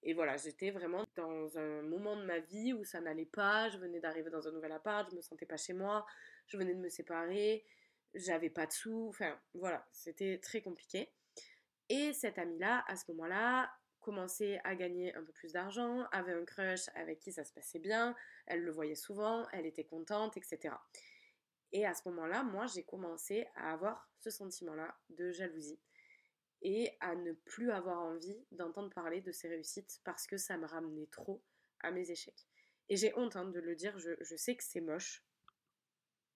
Et 0.03 0.13
voilà, 0.13 0.38
j'étais 0.38 0.72
vraiment 0.72 1.06
dans 1.15 1.58
un 1.58 1.82
moment 1.82 2.15
de 2.15 2.24
ma 2.24 2.39
vie 2.39 2.74
où 2.74 2.84
ça 2.84 3.01
n'allait 3.01 3.25
pas. 3.25 3.70
Je 3.70 3.77
venais 3.77 4.00
d'arriver 4.00 4.29
dans 4.29 4.48
un 4.48 4.51
nouvel 4.51 4.72
appart, 4.72 5.10
je 5.10 5.15
me 5.15 5.22
sentais 5.22 5.46
pas 5.46 5.58
chez 5.58 5.74
moi, 5.74 6.06
je 6.48 6.58
venais 6.58 6.74
de 6.74 6.79
me 6.79 6.89
séparer, 6.89 7.65
j'avais 8.13 8.50
pas 8.50 8.65
de 8.65 8.72
sous. 8.72 9.08
Enfin, 9.10 9.38
voilà, 9.53 9.86
c'était 9.91 10.39
très 10.39 10.62
compliqué. 10.62 11.12
Et 11.89 12.13
cette 12.13 12.38
amie-là, 12.38 12.86
à 12.88 12.96
ce 12.96 13.12
moment-là, 13.12 13.72
commençait 14.00 14.62
à 14.63 14.75
gagner 14.75 15.13
un 15.15 15.24
peu 15.24 15.34
plus 15.34 15.51
d'argent, 15.51 16.06
avait 16.12 16.34
un 16.34 16.46
crush 16.46 16.89
avec 16.96 17.20
qui 17.20 17.32
ça 17.32 17.44
se 17.44 17.51
passait 17.51 17.79
bien, 17.79 18.15
elle 18.46 18.63
le 18.63 18.72
voyait 18.72 18.96
souvent, 18.96 19.48
elle 19.51 19.65
était 19.65 19.84
contente, 19.84 20.38
etc. 20.38 20.74
Et 21.72 21.86
à 21.86 21.94
ce 21.94 22.08
moment-là, 22.10 22.44
moi, 22.44 22.65
j'ai 22.68 22.84
commencé 22.84 23.48
à 23.56 23.74
avoir 23.74 24.10
ce 24.18 24.29
sentiment-là 24.29 24.96
de 25.10 25.32
jalousie 25.32 25.79
et 26.61 26.91
à 26.99 27.15
ne 27.15 27.33
plus 27.33 27.71
avoir 27.71 27.99
envie 27.99 28.45
d'entendre 28.51 28.89
parler 28.89 29.21
de 29.21 29.31
ses 29.31 29.47
réussites 29.47 30.01
parce 30.03 30.27
que 30.27 30.37
ça 30.37 30.57
me 30.57 30.65
ramenait 30.65 31.07
trop 31.07 31.41
à 31.81 31.91
mes 31.91 32.11
échecs. 32.11 32.47
Et 32.89 32.97
j'ai 32.97 33.13
honte 33.17 33.35
hein, 33.35 33.45
de 33.45 33.59
le 33.59 33.75
dire, 33.75 33.97
je, 33.99 34.35
sais 34.35 34.55
que 34.55 34.63
c'est 34.63 34.81
moche, 34.81 35.23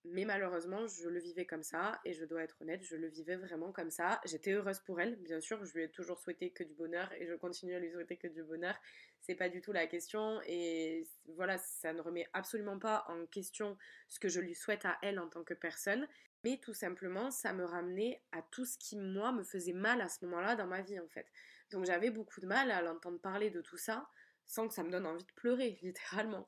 mais 0.06 0.26
malheureusement, 0.26 0.86
je 0.86 1.08
le 1.10 1.20
vivais 1.20 1.46
comme 1.46 1.64
ça, 1.64 2.00
et 2.06 2.14
je 2.14 2.26
dois 2.26 2.44
être 2.44 2.62
honnête, 2.62 2.84
je 2.84 2.96
le 2.96 3.08
vivais 3.08 3.38
vraiment 3.38 3.72
comme 3.72 3.90
ça. 3.90 4.22
J'étais 4.26 4.52
heureuse 4.52 4.80
pour 4.82 5.00
elle, 5.02 5.16
bien 5.16 5.40
sûr, 5.42 5.64
je 5.66 5.74
lui 5.74 5.84
ai 5.84 5.90
toujours 5.90 6.20
souhaité 6.20 6.52
que 6.52 6.64
du 6.64 6.74
bonheur, 6.74 7.12
et 7.14 7.26
je 7.26 7.34
continue 7.34 7.74
à 7.74 7.80
lui 7.80 7.90
souhaiter 7.92 8.18
que 8.18 8.28
du 8.28 8.44
bonheur. 8.44 8.76
C'est 9.22 9.36
pas 9.36 9.50
du 9.50 9.62
tout 9.62 9.72
la 9.72 9.88
question, 9.88 10.42
et 10.46 11.08
voilà, 11.30 11.58
ça 11.58 11.94
ne 11.94 12.02
remet 12.02 12.28
absolument 12.34 12.78
pas 12.78 13.06
en 13.08 13.26
question 13.26 13.78
ce 14.10 14.20
que 14.20 14.28
je 14.30 14.42
lui 14.42 14.54
souhaite 14.54 14.86
à 14.86 14.98
elle 15.02 15.20
en 15.20 15.30
tant 15.30 15.44
que 15.44 15.54
personne, 15.54 16.08
mais 16.44 16.58
tout 16.58 16.74
simplement 16.74 17.32
ça 17.32 17.54
me 17.54 17.64
ramenait 17.64 18.22
à 18.32 18.42
tout 18.42 18.66
ce 18.66 18.78
qui 18.78 18.98
moi 18.98 19.32
me 19.32 19.44
faisait 19.44 19.74
mal 19.74 20.02
à 20.02 20.10
ce 20.10 20.26
moment-là 20.26 20.56
dans 20.56 20.68
ma 20.68 20.82
vie 20.82 21.00
en 21.00 21.08
fait. 21.08 21.28
Donc 21.72 21.86
j'avais 21.86 22.10
beaucoup 22.10 22.42
de 22.42 22.46
mal 22.46 22.72
à 22.72 22.82
l'entendre 22.82 23.20
parler 23.20 23.50
de 23.50 23.62
tout 23.62 23.78
ça 23.78 24.08
sans 24.46 24.68
que 24.68 24.74
ça 24.74 24.84
me 24.84 24.92
donne 24.92 25.06
envie 25.06 25.24
de 25.24 25.32
pleurer 25.34 25.80
littéralement. 25.82 26.48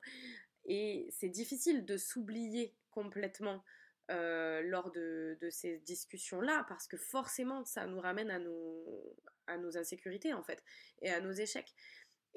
Et 0.64 1.08
c'est 1.10 1.28
difficile 1.28 1.84
de 1.84 1.96
s'oublier 1.96 2.74
complètement 2.90 3.64
euh, 4.10 4.62
lors 4.62 4.90
de, 4.92 5.36
ces 5.50 5.78
discussions-là 5.78 6.64
parce 6.68 6.86
que 6.86 6.96
forcément 6.96 7.64
ça 7.64 7.86
nous 7.86 8.00
ramène 8.00 8.30
à 8.30 8.38
nos, 8.38 9.16
à 9.46 9.58
nos 9.58 9.76
insécurités 9.76 10.32
en 10.32 10.42
fait 10.42 10.62
et 11.02 11.10
à 11.10 11.20
nos 11.20 11.32
échecs. 11.32 11.74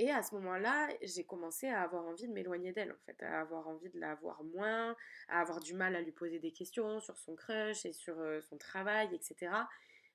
Et 0.02 0.10
à 0.12 0.24
ce 0.24 0.34
moment-là, 0.36 0.88
j'ai 1.02 1.26
commencé 1.26 1.68
à 1.68 1.82
avoir 1.82 2.06
envie 2.06 2.26
de 2.26 2.32
m'éloigner 2.32 2.72
d'elle, 2.72 2.94
en 2.94 3.06
fait, 3.06 3.22
à 3.22 3.42
avoir 3.42 3.68
envie 3.68 3.90
de 3.90 4.00
la 4.00 4.16
voir 4.16 4.42
moins, 4.46 4.96
à 5.28 5.42
avoir 5.42 5.60
du 5.60 5.74
mal 5.74 5.94
à 5.94 6.02
lui 6.02 6.14
poser 6.14 6.40
des 6.40 6.54
questions 6.54 7.02
sur 7.02 7.18
son 7.18 7.36
crush 7.36 7.86
et 7.86 7.92
sur 7.92 8.16
son 8.42 8.58
travail, 8.58 9.14
etc. 9.14 9.52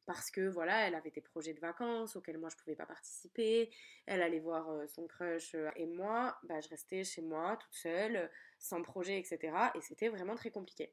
Parce 0.07 0.31
que 0.31 0.49
voilà, 0.49 0.87
elle 0.87 0.95
avait 0.95 1.11
des 1.11 1.21
projets 1.21 1.53
de 1.53 1.61
vacances 1.61 2.17
auxquels 2.17 2.39
moi 2.39 2.49
je 2.51 2.57
pouvais 2.57 2.77
pas 2.77 2.87
participer, 2.87 3.71
elle 4.07 4.23
allait 4.23 4.41
voir 4.41 4.69
son 4.89 5.07
crush 5.07 5.55
et 5.77 5.87
moi, 5.87 6.39
bah, 6.45 6.61
je 6.61 6.69
restais 6.69 7.05
chez 7.05 7.23
moi 7.23 7.57
toute 7.61 7.75
seule, 7.75 8.31
sans 8.59 8.83
projet, 8.83 9.19
etc. 9.19 9.55
Et 9.75 9.83
c'était 9.83 10.09
vraiment 10.09 10.35
très 10.35 10.51
compliqué. 10.51 10.93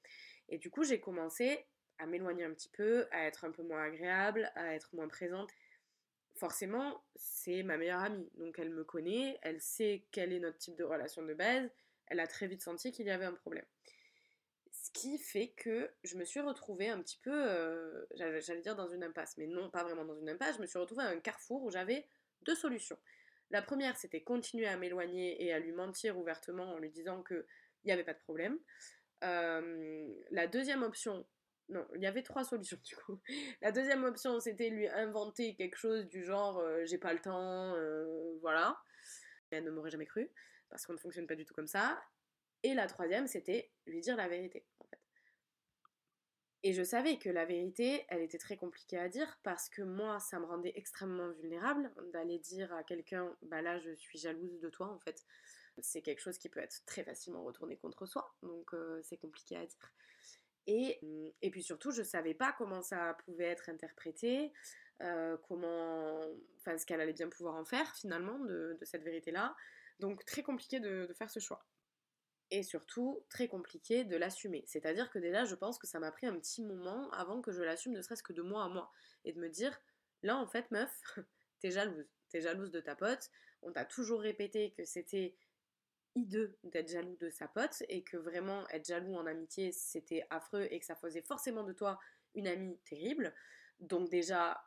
Et 0.49 0.57
du 0.57 0.69
coup, 0.69 0.83
j'ai 0.83 0.99
commencé 0.99 1.65
à 1.97 2.05
m'éloigner 2.05 2.43
un 2.43 2.53
petit 2.53 2.69
peu, 2.69 3.07
à 3.11 3.25
être 3.25 3.45
un 3.45 3.51
peu 3.51 3.63
moins 3.63 3.83
agréable, 3.83 4.51
à 4.55 4.73
être 4.75 4.93
moins 4.93 5.07
présente 5.07 5.49
forcément, 6.41 7.03
c'est 7.15 7.61
ma 7.61 7.77
meilleure 7.77 7.99
amie. 7.99 8.27
Donc 8.33 8.57
elle 8.57 8.71
me 8.71 8.83
connaît, 8.83 9.37
elle 9.43 9.61
sait 9.61 10.07
quel 10.11 10.33
est 10.33 10.39
notre 10.39 10.57
type 10.57 10.75
de 10.75 10.83
relation 10.83 11.21
de 11.23 11.35
base. 11.35 11.69
Elle 12.07 12.19
a 12.19 12.25
très 12.25 12.47
vite 12.47 12.63
senti 12.63 12.91
qu'il 12.91 13.05
y 13.05 13.11
avait 13.11 13.25
un 13.25 13.33
problème. 13.33 13.65
Ce 14.71 14.89
qui 14.91 15.19
fait 15.19 15.49
que 15.49 15.91
je 16.03 16.17
me 16.17 16.25
suis 16.25 16.39
retrouvée 16.39 16.89
un 16.89 16.99
petit 16.99 17.19
peu, 17.21 17.31
euh, 17.31 18.05
j'allais 18.15 18.61
dire 18.61 18.75
dans 18.75 18.87
une 18.87 19.03
impasse, 19.03 19.37
mais 19.37 19.45
non, 19.45 19.69
pas 19.69 19.83
vraiment 19.83 20.03
dans 20.03 20.17
une 20.17 20.29
impasse. 20.29 20.55
Je 20.55 20.61
me 20.61 20.65
suis 20.65 20.79
retrouvée 20.79 21.03
à 21.03 21.09
un 21.09 21.19
carrefour 21.19 21.61
où 21.61 21.69
j'avais 21.69 22.07
deux 22.41 22.55
solutions. 22.55 22.97
La 23.51 23.61
première, 23.61 23.95
c'était 23.95 24.23
continuer 24.23 24.65
à 24.65 24.77
m'éloigner 24.77 25.45
et 25.45 25.53
à 25.53 25.59
lui 25.59 25.73
mentir 25.73 26.17
ouvertement 26.17 26.73
en 26.73 26.79
lui 26.79 26.89
disant 26.89 27.21
qu'il 27.21 27.45
n'y 27.85 27.91
avait 27.91 28.03
pas 28.03 28.15
de 28.15 28.19
problème. 28.19 28.57
Euh, 29.23 30.11
la 30.31 30.47
deuxième 30.47 30.81
option, 30.81 31.23
non, 31.71 31.87
il 31.95 32.01
y 32.01 32.05
avait 32.05 32.21
trois 32.21 32.43
solutions 32.43 32.77
du 32.83 32.95
coup. 32.95 33.19
La 33.61 33.71
deuxième 33.71 34.03
option, 34.03 34.39
c'était 34.39 34.69
lui 34.69 34.87
inventer 34.89 35.55
quelque 35.55 35.77
chose 35.77 36.07
du 36.07 36.23
genre 36.23 36.59
euh, 36.59 36.85
j'ai 36.85 36.97
pas 36.97 37.13
le 37.13 37.19
temps, 37.19 37.75
euh, 37.75 38.37
voilà. 38.41 38.77
Elle 39.51 39.63
ne 39.63 39.71
m'aurait 39.71 39.89
jamais 39.89 40.05
cru, 40.05 40.29
parce 40.69 40.85
qu'on 40.85 40.93
ne 40.93 40.97
fonctionne 40.97 41.27
pas 41.27 41.35
du 41.35 41.45
tout 41.45 41.53
comme 41.53 41.67
ça. 41.67 42.01
Et 42.63 42.73
la 42.73 42.87
troisième, 42.87 43.27
c'était 43.27 43.71
lui 43.85 44.01
dire 44.01 44.15
la 44.15 44.27
vérité. 44.27 44.65
Et 46.63 46.73
je 46.73 46.83
savais 46.83 47.17
que 47.17 47.29
la 47.29 47.45
vérité, 47.45 48.05
elle 48.09 48.21
était 48.21 48.37
très 48.37 48.55
compliquée 48.55 48.97
à 48.97 49.09
dire 49.09 49.39
parce 49.41 49.67
que 49.67 49.81
moi, 49.81 50.19
ça 50.19 50.39
me 50.39 50.45
rendait 50.45 50.73
extrêmement 50.75 51.31
vulnérable 51.31 51.91
d'aller 52.13 52.37
dire 52.37 52.71
à 52.73 52.83
quelqu'un, 52.83 53.35
bah 53.41 53.63
là, 53.63 53.79
je 53.79 53.95
suis 53.95 54.19
jalouse 54.19 54.59
de 54.59 54.69
toi, 54.69 54.87
en 54.87 54.99
fait. 54.99 55.25
C'est 55.79 56.01
quelque 56.01 56.19
chose 56.19 56.37
qui 56.37 56.49
peut 56.49 56.59
être 56.59 56.85
très 56.85 57.03
facilement 57.03 57.43
retourné 57.43 57.77
contre 57.77 58.05
soi, 58.05 58.35
donc 58.43 58.73
euh, 58.73 59.01
c'est 59.03 59.17
compliqué 59.17 59.55
à 59.55 59.65
dire. 59.65 59.93
Et, 60.67 60.99
mmh, 61.01 61.29
et 61.41 61.51
puis 61.51 61.63
surtout, 61.63 61.91
je 61.91 61.99
ne 61.99 62.05
savais 62.05 62.33
pas 62.33 62.53
comment 62.57 62.81
ça 62.81 63.15
pouvait 63.25 63.45
être 63.45 63.69
interprété, 63.69 64.53
euh, 65.01 65.37
comment, 65.47 66.21
enfin, 66.59 66.77
ce 66.77 66.85
qu'elle 66.85 67.01
allait 67.01 67.13
bien 67.13 67.29
pouvoir 67.29 67.55
en 67.55 67.65
faire 67.65 67.95
finalement 67.95 68.39
de, 68.39 68.77
cette 68.83 69.03
vérité-là. 69.03 69.55
Donc 69.99 70.25
très 70.25 70.43
compliqué 70.43 70.79
de, 70.79 71.05
de, 71.07 71.13
faire 71.13 71.29
ce 71.29 71.39
choix. 71.39 71.65
et 72.51 72.63
surtout 72.63 73.23
très 73.29 73.47
compliqué 73.47 74.03
de 74.03 74.17
l'assumer. 74.17 74.63
C'est-à-dire 74.67 75.09
que 75.09 75.19
déjà, 75.19 75.45
je 75.45 75.55
pense 75.55 75.79
que 75.79 75.87
ça 75.87 75.99
m'a 75.99 76.11
pris 76.11 76.27
un 76.27 76.37
petit 76.37 76.63
moment 76.63 77.09
avant 77.11 77.41
que 77.41 77.51
je 77.51 77.61
l'assume, 77.61 77.93
ne 77.93 78.01
serait-ce 78.01 78.23
que 78.23 78.33
de 78.33 78.41
moi 78.41 78.65
à 78.65 78.69
moi, 78.69 78.91
et 79.25 79.33
de 79.33 79.39
me 79.39 79.49
dire, 79.49 79.79
là 80.23 80.37
en 80.37 80.47
fait, 80.47 80.69
meuf, 80.71 80.91
t'es 81.61 81.71
jalouse, 81.71 82.07
t'es 82.29 82.41
jalouse 82.41 82.71
de 82.71 82.79
ta 82.79 82.95
pote, 82.95 83.29
on 83.61 83.71
t'a 83.71 83.85
toujours 83.85 84.21
répété 84.21 84.71
que 84.71 84.85
c'était 84.85 85.35
hideux 86.15 86.57
d'être 86.63 86.89
jaloux 86.89 87.15
de 87.17 87.29
sa 87.29 87.47
pote, 87.47 87.83
et 87.89 88.03
que 88.03 88.17
vraiment 88.17 88.67
être 88.69 88.85
jaloux 88.85 89.15
en 89.15 89.25
amitié, 89.25 89.71
c'était 89.71 90.25
affreux, 90.29 90.67
et 90.69 90.79
que 90.79 90.85
ça 90.85 90.95
faisait 90.95 91.21
forcément 91.21 91.63
de 91.63 91.73
toi 91.73 91.99
une 92.35 92.47
amie 92.47 92.77
terrible. 92.85 93.33
Donc 93.79 94.09
déjà, 94.09 94.61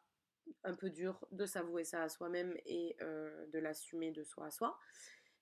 un 0.63 0.75
peu 0.75 0.91
dur 0.91 1.27
de 1.31 1.47
s'avouer 1.47 1.85
ça 1.85 2.03
à 2.03 2.09
soi-même 2.09 2.57
et 2.67 2.97
euh, 3.01 3.47
de 3.49 3.59
l'assumer 3.59 4.11
de 4.13 4.23
soi 4.25 4.47
à 4.47 4.51
soi. 4.51 4.79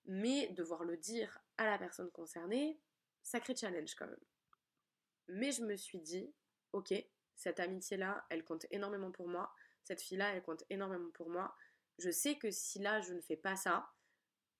Mais 0.05 0.49
devoir 0.49 0.85
le 0.85 0.97
dire 0.97 1.39
à 1.57 1.67
la 1.67 1.79
personne 1.79 2.11
concernée, 2.11 2.81
sacré 3.23 3.55
challenge 3.55 3.95
quand 3.95 4.07
même. 4.07 4.25
Mais 5.29 5.53
je 5.53 5.63
me 5.63 5.77
suis 5.77 6.01
dit, 6.01 6.33
ok, 6.73 6.93
cette 7.37 7.61
amitié-là, 7.61 8.25
elle 8.31 8.45
compte 8.45 8.67
énormément 8.71 9.13
pour 9.13 9.29
moi. 9.29 9.53
Cette 9.85 10.03
fille-là, 10.03 10.35
elle 10.35 10.43
compte 10.43 10.65
énormément 10.71 11.11
pour 11.11 11.31
moi. 11.31 11.55
Je 11.99 12.11
sais 12.11 12.37
que 12.37 12.51
si 12.51 12.79
là, 12.79 13.01
je 13.01 13.15
ne 13.15 13.21
fais 13.21 13.37
pas 13.37 13.57
ça, 13.57 13.89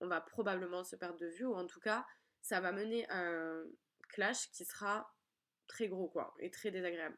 on 0.03 0.09
va 0.09 0.21
probablement 0.21 0.85
se 0.85 0.97
perdre 0.97 1.19
de 1.19 1.29
vue, 1.29 1.47
ou 1.47 1.55
en 1.55 1.67
tout 1.67 1.81
cas, 1.81 2.05
ça 2.43 2.61
va 2.61 2.73
mener 2.73 3.07
un 3.09 3.65
clash 4.09 4.51
qui 4.51 4.65
sera 4.65 5.15
très 5.69 5.89
gros, 5.89 6.09
quoi, 6.09 6.35
et 6.41 6.51
très 6.51 6.71
désagréable. 6.71 7.17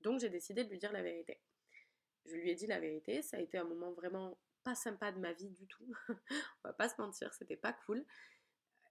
Donc 0.00 0.20
j'ai 0.20 0.28
décidé 0.28 0.64
de 0.64 0.70
lui 0.70 0.78
dire 0.78 0.92
la 0.92 1.02
vérité. 1.02 1.40
Je 2.26 2.34
lui 2.34 2.50
ai 2.50 2.54
dit 2.54 2.66
la 2.66 2.80
vérité, 2.80 3.22
ça 3.22 3.36
a 3.36 3.40
été 3.40 3.58
un 3.58 3.64
moment 3.64 3.92
vraiment 3.92 4.38
pas 4.64 4.74
sympa 4.74 5.12
de 5.12 5.20
ma 5.20 5.32
vie 5.32 5.50
du 5.50 5.66
tout. 5.68 5.86
On 6.64 6.68
va 6.68 6.72
pas 6.72 6.88
se 6.88 7.00
mentir, 7.00 7.32
c'était 7.32 7.56
pas 7.56 7.72
cool. 7.72 8.04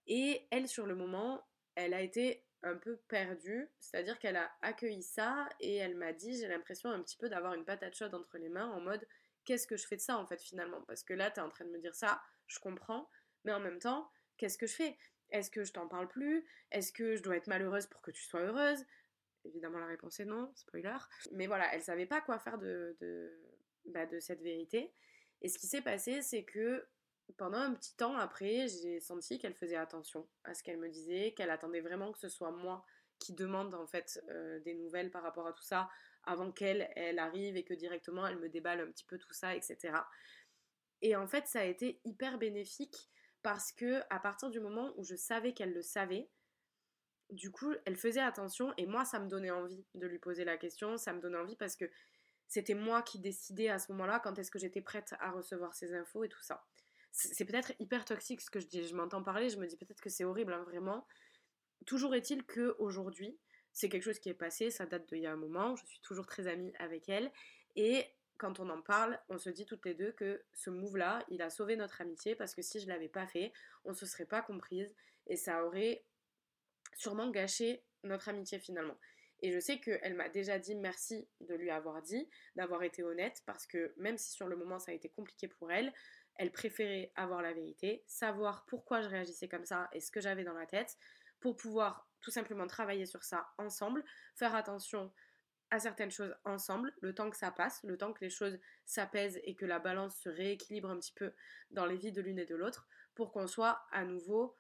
Et 0.08 0.48
elle, 0.50 0.68
sur 0.68 0.86
le 0.86 0.96
moment, 0.96 1.46
elle 1.76 1.94
a 1.94 2.02
été 2.02 2.46
un 2.64 2.76
peu 2.76 2.98
perdue, 3.08 3.70
c'est-à-dire 3.80 4.18
qu'elle 4.18 4.38
a 4.38 4.50
accueilli 4.62 5.04
ça 5.04 5.48
et 5.60 5.76
elle 5.76 5.96
m'a 5.96 6.14
dit 6.14 6.38
j'ai 6.38 6.48
l'impression 6.48 6.90
un 6.90 7.02
petit 7.02 7.18
peu 7.18 7.30
d'avoir 7.30 7.54
une 7.54 7.66
patate 7.66 7.96
chaude 7.96 8.16
entre 8.16 8.38
les 8.38 8.50
mains 8.50 8.70
en 8.72 8.82
mode 8.82 9.06
qu'est-ce 9.46 9.68
que 9.68 9.78
je 9.78 9.88
fais 9.88 9.96
de 9.96 10.02
ça 10.02 10.18
en 10.18 10.26
fait 10.26 10.42
finalement? 10.42 10.82
Parce 10.84 11.04
que 11.04 11.14
là, 11.14 11.32
tu 11.32 11.40
es 11.40 11.44
en 11.44 11.50
train 11.50 11.66
de 11.66 11.72
me 11.72 11.80
dire 11.80 11.96
ça, 11.96 12.22
je 12.48 12.60
comprends, 12.60 13.10
mais 13.44 13.54
en 13.54 13.60
même 13.60 13.80
temps, 13.80 14.10
qu'est-ce 14.38 14.58
que 14.58 14.68
je 14.68 14.76
fais? 14.76 14.98
Est-ce 15.30 15.52
que 15.52 15.64
je 15.64 15.74
t'en 15.74 15.88
parle 15.88 16.08
plus? 16.08 16.48
Est-ce 16.72 16.92
que 16.92 17.16
je 17.16 17.22
dois 17.22 17.38
être 17.38 17.48
malheureuse 17.48 17.88
pour 17.88 18.02
que 18.02 18.12
tu 18.12 18.24
sois 18.24 18.42
heureuse? 18.42 18.84
Évidemment, 19.46 19.80
la 19.80 19.86
réponse 19.86 20.20
est 20.20 20.26
non, 20.26 20.52
spoiler. 20.56 20.98
Mais 21.32 21.48
voilà, 21.48 21.74
elle 21.74 21.82
savait 21.82 22.06
pas 22.06 22.22
quoi 22.22 22.40
faire 22.40 22.58
bah, 22.58 24.06
de 24.06 24.20
cette 24.20 24.42
vérité. 24.42 24.94
Et 25.42 25.50
ce 25.50 25.58
qui 25.58 25.68
s'est 25.68 25.82
passé, 25.82 26.22
c'est 26.22 26.44
que 26.44 26.86
pendant 27.38 27.60
un 27.60 27.74
petit 27.74 27.96
temps 27.96 28.18
après, 28.18 28.68
j'ai 28.68 29.00
senti 29.00 29.40
qu'elle 29.40 29.54
faisait 29.54 29.76
attention 29.76 30.28
à 30.44 30.54
ce 30.54 30.64
qu'elle 30.64 30.78
me 30.78 30.90
disait, 30.90 31.34
qu'elle 31.34 31.52
attendait 31.52 31.82
vraiment 31.82 32.12
que 32.12 32.20
ce 32.20 32.30
soit 32.30 32.52
moi 32.52 32.86
qui 33.20 33.34
demande 33.34 33.76
en 33.76 33.86
fait 33.86 34.22
euh, 34.30 34.60
des 34.62 34.74
nouvelles 34.74 35.12
par 35.12 35.24
rapport 35.24 35.48
à 35.48 35.54
tout 35.54 35.64
ça 35.64 35.90
avant 36.30 36.52
qu'elle 36.52 36.92
elle 36.96 37.18
arrive 37.18 37.58
et 37.58 37.64
que 37.64 37.74
directement 37.74 38.28
elle 38.28 38.38
me 38.38 38.50
déballe 38.50 38.82
un 38.82 38.92
petit 38.92 39.06
peu 39.06 39.18
tout 39.18 39.34
ça, 39.34 39.56
etc. 39.56 39.94
Et 41.02 41.16
en 41.16 41.28
fait, 41.28 41.48
ça 41.48 41.62
a 41.62 41.64
été 41.64 42.00
hyper 42.06 42.38
bénéfique 42.38 43.10
parce 43.42 43.72
que 43.72 44.02
à 44.10 44.20
partir 44.20 44.50
du 44.50 44.60
moment 44.60 44.94
où 44.98 45.04
je 45.04 45.16
savais 45.16 45.54
qu'elle 45.54 45.74
le 45.74 45.82
savait, 45.82 46.30
du 47.32 47.52
coup, 47.52 47.74
elle 47.86 47.96
faisait 47.96 48.22
attention 48.22 48.74
et 48.78 48.86
moi, 48.86 49.06
ça 49.06 49.20
me 49.20 49.28
donnait 49.28 49.52
envie 49.52 49.86
de 49.96 50.08
lui 50.08 50.20
poser 50.20 50.46
la 50.46 50.58
question. 50.58 50.98
Ça 50.98 51.14
me 51.14 51.20
donnait 51.20 51.38
envie 51.38 51.56
parce 51.56 51.76
que 51.76 51.86
c'était 52.48 52.76
moi 52.76 53.02
qui 53.02 53.20
décidais 53.20 53.70
à 53.70 53.80
ce 53.80 53.92
moment-là 53.92 54.20
quand 54.20 54.38
est-ce 54.38 54.52
que 54.52 54.60
j'étais 54.60 54.82
prête 54.82 55.16
à 55.20 55.32
recevoir 55.32 55.74
ces 55.74 55.94
infos 55.94 56.24
et 56.24 56.30
tout 56.30 56.42
ça. 56.42 56.64
C'est 57.12 57.46
peut-être 57.46 57.74
hyper 57.80 58.06
toxique 58.06 58.42
ce 58.42 58.52
que 58.52 58.60
je 58.60 58.68
dis. 58.68 58.88
Je 58.88 58.96
m'entends 58.96 59.24
parler, 59.24 59.50
je 59.50 59.58
me 59.58 59.66
dis 59.66 59.78
peut-être 59.78 60.02
que 60.02 60.10
c'est 60.10 60.26
horrible, 60.26 60.54
hein, 60.54 60.64
vraiment. 60.64 61.08
Toujours 61.88 62.14
est-il 62.14 62.44
que 62.46 62.76
aujourd'hui, 62.78 63.40
c'est 63.74 63.90
quelque 63.90 64.04
chose 64.04 64.20
qui 64.20 64.30
est 64.30 64.34
passé. 64.34 64.72
Ça 64.72 64.86
date 64.86 65.08
d'il 65.08 65.20
y 65.20 65.28
a 65.28 65.32
un 65.32 65.38
moment. 65.38 65.76
Je 65.76 65.86
suis 65.86 66.00
toujours 66.02 66.26
très 66.26 66.48
amie 66.48 66.74
avec 66.80 67.10
elle 67.10 67.32
et 67.76 68.06
quand 68.38 68.60
on 68.62 68.70
en 68.70 68.82
parle, 68.82 69.20
on 69.28 69.38
se 69.38 69.50
dit 69.50 69.66
toutes 69.66 69.86
les 69.86 69.94
deux 69.94 70.14
que 70.14 70.42
ce 70.54 70.70
move-là, 70.70 71.26
il 71.30 71.42
a 71.42 71.50
sauvé 71.50 71.76
notre 71.76 72.02
amitié 72.02 72.36
parce 72.36 72.56
que 72.56 72.62
si 72.62 72.80
je 72.80 72.88
l'avais 72.88 73.10
pas 73.10 73.28
fait, 73.28 73.52
on 73.84 73.94
se 73.94 74.06
serait 74.06 74.26
pas 74.26 74.42
comprise 74.42 74.96
et 75.28 75.36
ça 75.36 75.66
aurait 75.66 76.06
sûrement 76.96 77.30
gâché 77.30 77.84
notre 78.04 78.30
amitié 78.30 78.60
finalement. 78.60 78.98
Et 79.42 79.52
je 79.52 79.60
sais 79.60 79.80
qu'elle 79.80 80.16
m'a 80.16 80.30
déjà 80.30 80.58
dit 80.58 80.76
merci 80.76 81.28
de 81.42 81.54
lui 81.54 81.70
avoir 81.70 82.02
dit, 82.02 82.30
d'avoir 82.56 82.84
été 82.84 83.04
honnête, 83.04 83.42
parce 83.46 83.66
que 83.66 83.94
même 83.98 84.18
si 84.18 84.32
sur 84.32 84.48
le 84.48 84.56
moment 84.56 84.80
ça 84.80 84.92
a 84.92 84.96
été 84.96 85.10
compliqué 85.10 85.48
pour 85.48 85.72
elle, 85.72 85.94
elle 86.36 86.52
préférait 86.52 87.12
avoir 87.16 87.42
la 87.42 87.54
vérité, 87.54 88.04
savoir 88.08 88.66
pourquoi 88.66 89.02
je 89.02 89.10
réagissais 89.10 89.48
comme 89.48 89.66
ça 89.66 89.90
et 89.94 90.00
ce 90.00 90.12
que 90.12 90.22
j'avais 90.22 90.44
dans 90.44 90.54
la 90.54 90.66
tête, 90.66 90.98
pour 91.40 91.56
pouvoir 91.56 92.09
tout 92.22 92.32
simplement 92.32 92.68
travailler 92.68 93.06
sur 93.06 93.24
ça 93.24 93.50
ensemble, 93.58 94.04
faire 94.36 94.56
attention 94.56 95.12
à 95.72 95.80
certaines 95.80 96.12
choses 96.12 96.36
ensemble, 96.46 96.94
le 97.02 97.14
temps 97.14 97.30
que 97.30 97.38
ça 97.38 97.52
passe, 97.52 97.82
le 97.84 97.98
temps 97.98 98.14
que 98.14 98.24
les 98.24 98.30
choses 98.30 98.60
s'apaisent 98.86 99.40
et 99.44 99.56
que 99.56 99.66
la 99.66 99.80
balance 99.80 100.16
se 100.18 100.30
rééquilibre 100.30 100.90
un 100.90 100.98
petit 100.98 101.14
peu 101.14 101.34
dans 101.72 101.86
les 101.86 101.96
vies 101.96 102.12
de 102.12 102.22
l'une 102.22 102.40
et 102.40 102.46
de 102.46 102.56
l'autre, 102.56 102.88
pour 103.14 103.32
qu'on 103.32 103.48
soit 103.48 103.82
à 103.92 104.04
nouveau 104.04 104.56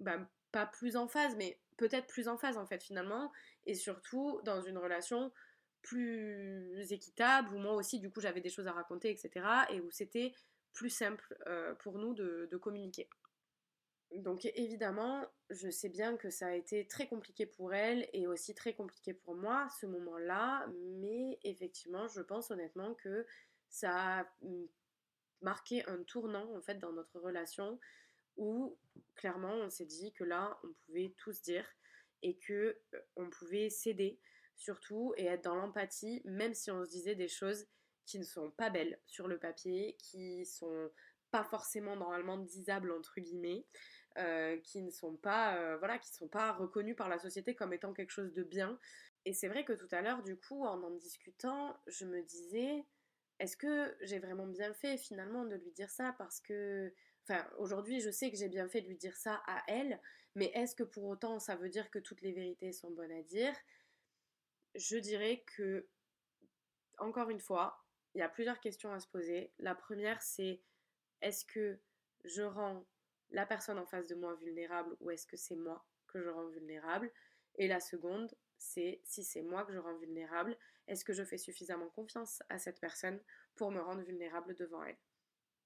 bah, 0.00 0.28
pas 0.50 0.66
plus 0.66 0.96
en 0.96 1.06
phase, 1.06 1.36
mais 1.36 1.60
peut-être 1.76 2.06
plus 2.06 2.28
en 2.28 2.36
phase 2.36 2.56
en 2.56 2.66
fait 2.66 2.82
finalement, 2.82 3.32
et 3.66 3.74
surtout 3.74 4.40
dans 4.44 4.60
une 4.60 4.78
relation 4.78 5.32
plus 5.82 6.90
équitable, 6.90 7.54
où 7.54 7.58
moi 7.58 7.74
aussi 7.74 8.00
du 8.00 8.10
coup 8.10 8.20
j'avais 8.20 8.40
des 8.40 8.50
choses 8.50 8.66
à 8.66 8.72
raconter, 8.72 9.10
etc. 9.10 9.46
Et 9.70 9.80
où 9.80 9.90
c'était 9.90 10.32
plus 10.72 10.90
simple 10.90 11.36
euh, 11.46 11.74
pour 11.74 11.98
nous 11.98 12.14
de, 12.14 12.48
de 12.50 12.56
communiquer. 12.56 13.08
Donc 14.14 14.44
évidemment, 14.54 15.26
je 15.50 15.68
sais 15.70 15.88
bien 15.88 16.16
que 16.16 16.30
ça 16.30 16.46
a 16.46 16.54
été 16.54 16.86
très 16.86 17.08
compliqué 17.08 17.46
pour 17.46 17.74
elle 17.74 18.08
et 18.12 18.26
aussi 18.26 18.54
très 18.54 18.74
compliqué 18.74 19.12
pour 19.12 19.34
moi 19.34 19.68
ce 19.80 19.86
moment-là, 19.86 20.66
mais 21.00 21.38
effectivement, 21.42 22.06
je 22.06 22.20
pense 22.20 22.50
honnêtement 22.50 22.94
que 22.94 23.26
ça 23.68 24.20
a 24.20 24.26
marqué 25.42 25.84
un 25.86 26.02
tournant 26.04 26.54
en 26.56 26.62
fait 26.62 26.78
dans 26.78 26.92
notre 26.92 27.18
relation 27.18 27.80
où 28.36 28.78
clairement 29.16 29.52
on 29.52 29.68
s'est 29.68 29.84
dit 29.84 30.12
que 30.12 30.24
là 30.24 30.58
on 30.64 30.72
pouvait 30.86 31.14
tout 31.18 31.32
se 31.32 31.42
dire 31.42 31.66
et 32.22 32.36
que 32.38 32.80
euh, 32.94 33.00
on 33.16 33.28
pouvait 33.28 33.68
s'aider 33.68 34.18
surtout 34.56 35.12
et 35.16 35.26
être 35.26 35.44
dans 35.44 35.54
l'empathie 35.56 36.22
même 36.24 36.54
si 36.54 36.70
on 36.70 36.84
se 36.84 36.90
disait 36.90 37.14
des 37.14 37.28
choses 37.28 37.66
qui 38.06 38.18
ne 38.18 38.24
sont 38.24 38.50
pas 38.52 38.70
belles 38.70 38.98
sur 39.06 39.28
le 39.28 39.38
papier, 39.38 39.96
qui 39.98 40.44
sont 40.46 40.90
pas 41.30 41.44
forcément 41.44 41.96
normalement 41.96 42.38
disables 42.38 42.92
entre 42.92 43.20
guillemets, 43.20 43.66
euh, 44.18 44.58
qui 44.58 44.82
ne 44.82 44.90
sont 44.90 45.16
pas 45.16 45.56
euh, 45.56 45.76
voilà, 45.78 45.98
qui 45.98 46.12
sont 46.12 46.28
pas 46.28 46.52
reconnus 46.52 46.96
par 46.96 47.08
la 47.08 47.18
société 47.18 47.54
comme 47.54 47.72
étant 47.72 47.92
quelque 47.92 48.10
chose 48.10 48.32
de 48.32 48.42
bien. 48.42 48.78
Et 49.24 49.32
c'est 49.32 49.48
vrai 49.48 49.64
que 49.64 49.72
tout 49.72 49.88
à 49.92 50.02
l'heure 50.02 50.22
du 50.22 50.36
coup 50.36 50.64
en 50.64 50.82
en 50.82 50.90
discutant, 50.90 51.76
je 51.86 52.04
me 52.04 52.22
disais 52.22 52.84
est-ce 53.40 53.56
que 53.56 53.96
j'ai 54.02 54.18
vraiment 54.18 54.46
bien 54.46 54.72
fait 54.74 54.96
finalement 54.96 55.44
de 55.44 55.56
lui 55.56 55.72
dire 55.72 55.90
ça? 55.90 56.14
Parce 56.18 56.40
que 56.40 56.92
Enfin, 57.26 57.46
aujourd'hui, 57.58 58.00
je 58.00 58.10
sais 58.10 58.30
que 58.30 58.36
j'ai 58.36 58.48
bien 58.48 58.68
fait 58.68 58.82
de 58.82 58.88
lui 58.88 58.96
dire 58.96 59.16
ça 59.16 59.42
à 59.46 59.62
elle, 59.66 59.98
mais 60.34 60.46
est-ce 60.54 60.74
que 60.74 60.82
pour 60.82 61.04
autant 61.04 61.38
ça 61.38 61.56
veut 61.56 61.70
dire 61.70 61.90
que 61.90 61.98
toutes 61.98 62.20
les 62.20 62.32
vérités 62.32 62.72
sont 62.72 62.90
bonnes 62.90 63.12
à 63.12 63.22
dire? 63.22 63.54
Je 64.74 64.98
dirais 64.98 65.42
que, 65.56 65.88
encore 66.98 67.30
une 67.30 67.40
fois, 67.40 67.82
il 68.14 68.18
y 68.18 68.22
a 68.22 68.28
plusieurs 68.28 68.60
questions 68.60 68.92
à 68.92 69.00
se 69.00 69.08
poser. 69.08 69.52
La 69.58 69.74
première, 69.74 70.20
c'est 70.20 70.60
est-ce 71.22 71.46
que 71.46 71.78
je 72.24 72.42
rends 72.42 72.84
la 73.34 73.46
personne 73.46 73.78
en 73.78 73.86
face 73.86 74.06
de 74.06 74.14
moi 74.14 74.34
vulnérable 74.34 74.96
ou 75.00 75.10
est-ce 75.10 75.26
que 75.26 75.36
c'est 75.36 75.56
moi 75.56 75.84
que 76.06 76.22
je 76.22 76.28
rends 76.28 76.46
vulnérable? 76.46 77.12
Et 77.56 77.66
la 77.66 77.80
seconde, 77.80 78.32
c'est 78.58 79.00
si 79.04 79.24
c'est 79.24 79.42
moi 79.42 79.64
que 79.64 79.72
je 79.72 79.78
rends 79.78 79.96
vulnérable, 79.96 80.56
est-ce 80.86 81.04
que 81.04 81.12
je 81.12 81.24
fais 81.24 81.36
suffisamment 81.36 81.88
confiance 81.90 82.42
à 82.48 82.58
cette 82.58 82.80
personne 82.80 83.20
pour 83.56 83.72
me 83.72 83.80
rendre 83.80 84.02
vulnérable 84.02 84.54
devant 84.54 84.84
elle? 84.84 84.98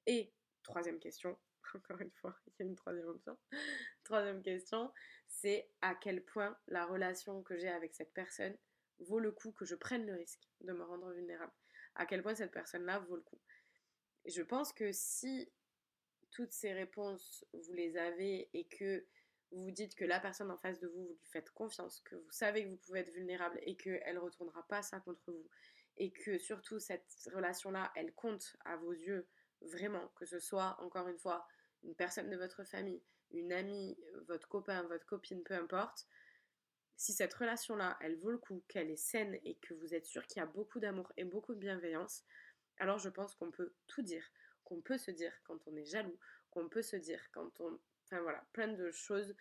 Et 0.07 0.33
troisième 0.63 0.99
question, 0.99 1.39
encore 1.75 2.01
une 2.01 2.11
fois, 2.11 2.39
il 2.47 2.53
y 2.59 2.63
a 2.63 2.71
une 2.71 2.75
troisième 2.75 3.09
option. 3.09 3.39
troisième 4.05 4.43
question, 4.43 4.91
c'est 5.29 5.71
à 5.83 5.95
quel 5.95 6.25
point 6.25 6.59
la 6.69 6.87
relation 6.87 7.43
que 7.43 7.59
j'ai 7.59 7.69
avec 7.69 7.95
cette 7.95 8.15
personne 8.15 8.57
vaut 8.99 9.21
le 9.21 9.31
coup 9.31 9.53
que 9.53 9.67
je 9.67 9.75
prenne 9.75 10.07
le 10.07 10.15
risque 10.15 10.49
de 10.63 10.73
me 10.73 10.85
rendre 10.85 11.13
vulnérable? 11.13 11.53
À 11.97 12.07
quel 12.07 12.23
point 12.23 12.35
cette 12.35 12.53
personne-là 12.53 13.01
vaut 13.01 13.17
le 13.17 13.23
coup? 13.23 13.41
Je 14.25 14.43
pense 14.43 14.73
que 14.73 14.91
si 14.91 15.53
toutes 16.31 16.53
ces 16.53 16.73
réponses, 16.73 17.45
vous 17.53 17.73
les 17.73 17.97
avez 17.97 18.49
et 18.53 18.65
que 18.67 19.05
vous 19.51 19.65
vous 19.65 19.71
dites 19.71 19.95
que 19.95 20.05
la 20.05 20.21
personne 20.21 20.51
en 20.51 20.59
face 20.59 20.79
de 20.79 20.89
vous, 20.89 21.07
vous 21.07 21.15
lui 21.15 21.29
faites 21.31 21.51
confiance, 21.51 22.01
que 22.01 22.17
vous 22.17 22.31
savez 22.31 22.65
que 22.65 22.69
vous 22.69 22.77
pouvez 22.77 23.01
être 23.01 23.13
vulnérable 23.13 23.59
et 23.63 23.77
qu'elle 23.77 24.15
ne 24.15 24.21
retournera 24.21 24.67
pas 24.69 24.83
ça 24.83 25.01
contre 25.01 25.33
vous, 25.33 25.49
et 25.97 26.13
que 26.13 26.39
surtout 26.39 26.79
cette 26.79 27.09
relation-là, 27.33 27.91
elle 27.97 28.15
compte 28.15 28.57
à 28.65 28.77
vos 28.77 28.93
yeux 28.93 29.27
vraiment, 29.63 30.09
que 30.17 30.27
ce 30.27 30.39
soit 30.39 30.77
encore 30.81 31.09
une 31.09 31.19
fois 31.19 31.47
une 31.83 31.95
personne 31.95 32.31
de 32.31 32.37
votre 32.37 32.65
famille, 32.65 33.03
une 33.31 33.53
amie, 33.53 33.99
votre 34.27 34.49
copain, 34.49 34.83
votre 34.85 35.07
copine, 35.07 35.43
peu 35.43 35.55
importe, 35.55 36.07
si 36.97 37.13
cette 37.13 37.35
relation-là, 37.35 37.97
elle 38.01 38.17
vaut 38.17 38.31
le 38.31 38.39
coup, 38.39 38.65
qu'elle 38.69 38.91
est 38.91 38.97
saine 38.97 39.39
et 39.45 39.57
que 39.57 39.73
vous 39.75 39.95
êtes 39.95 40.07
sûr 40.07 40.27
qu'il 40.27 40.41
y 40.41 40.43
a 40.43 40.47
beaucoup 40.47 40.81
d'amour 40.81 41.13
et 41.17 41.25
beaucoup 41.25 41.55
de 41.55 41.61
bienveillance, 41.61 42.25
alors 42.79 42.99
je 42.99 43.09
pense 43.09 43.35
qu'on 43.35 43.51
peut 43.51 43.73
tout 43.87 44.03
dire, 44.03 44.25
qu'on 44.69 44.83
peut 44.83 44.99
se 44.99 45.11
dire 45.11 45.33
quand 45.45 45.67
on 45.67 45.75
est 45.77 45.87
jaloux, 45.87 46.19
qu'on 46.51 46.69
peut 46.69 46.83
se 46.83 46.97
dire 46.97 47.21
quand 47.33 47.61
on... 47.61 47.81
Enfin 48.05 48.21
voilà, 48.21 48.47
plein 48.53 48.69
de 48.69 48.91
choses 48.91 49.35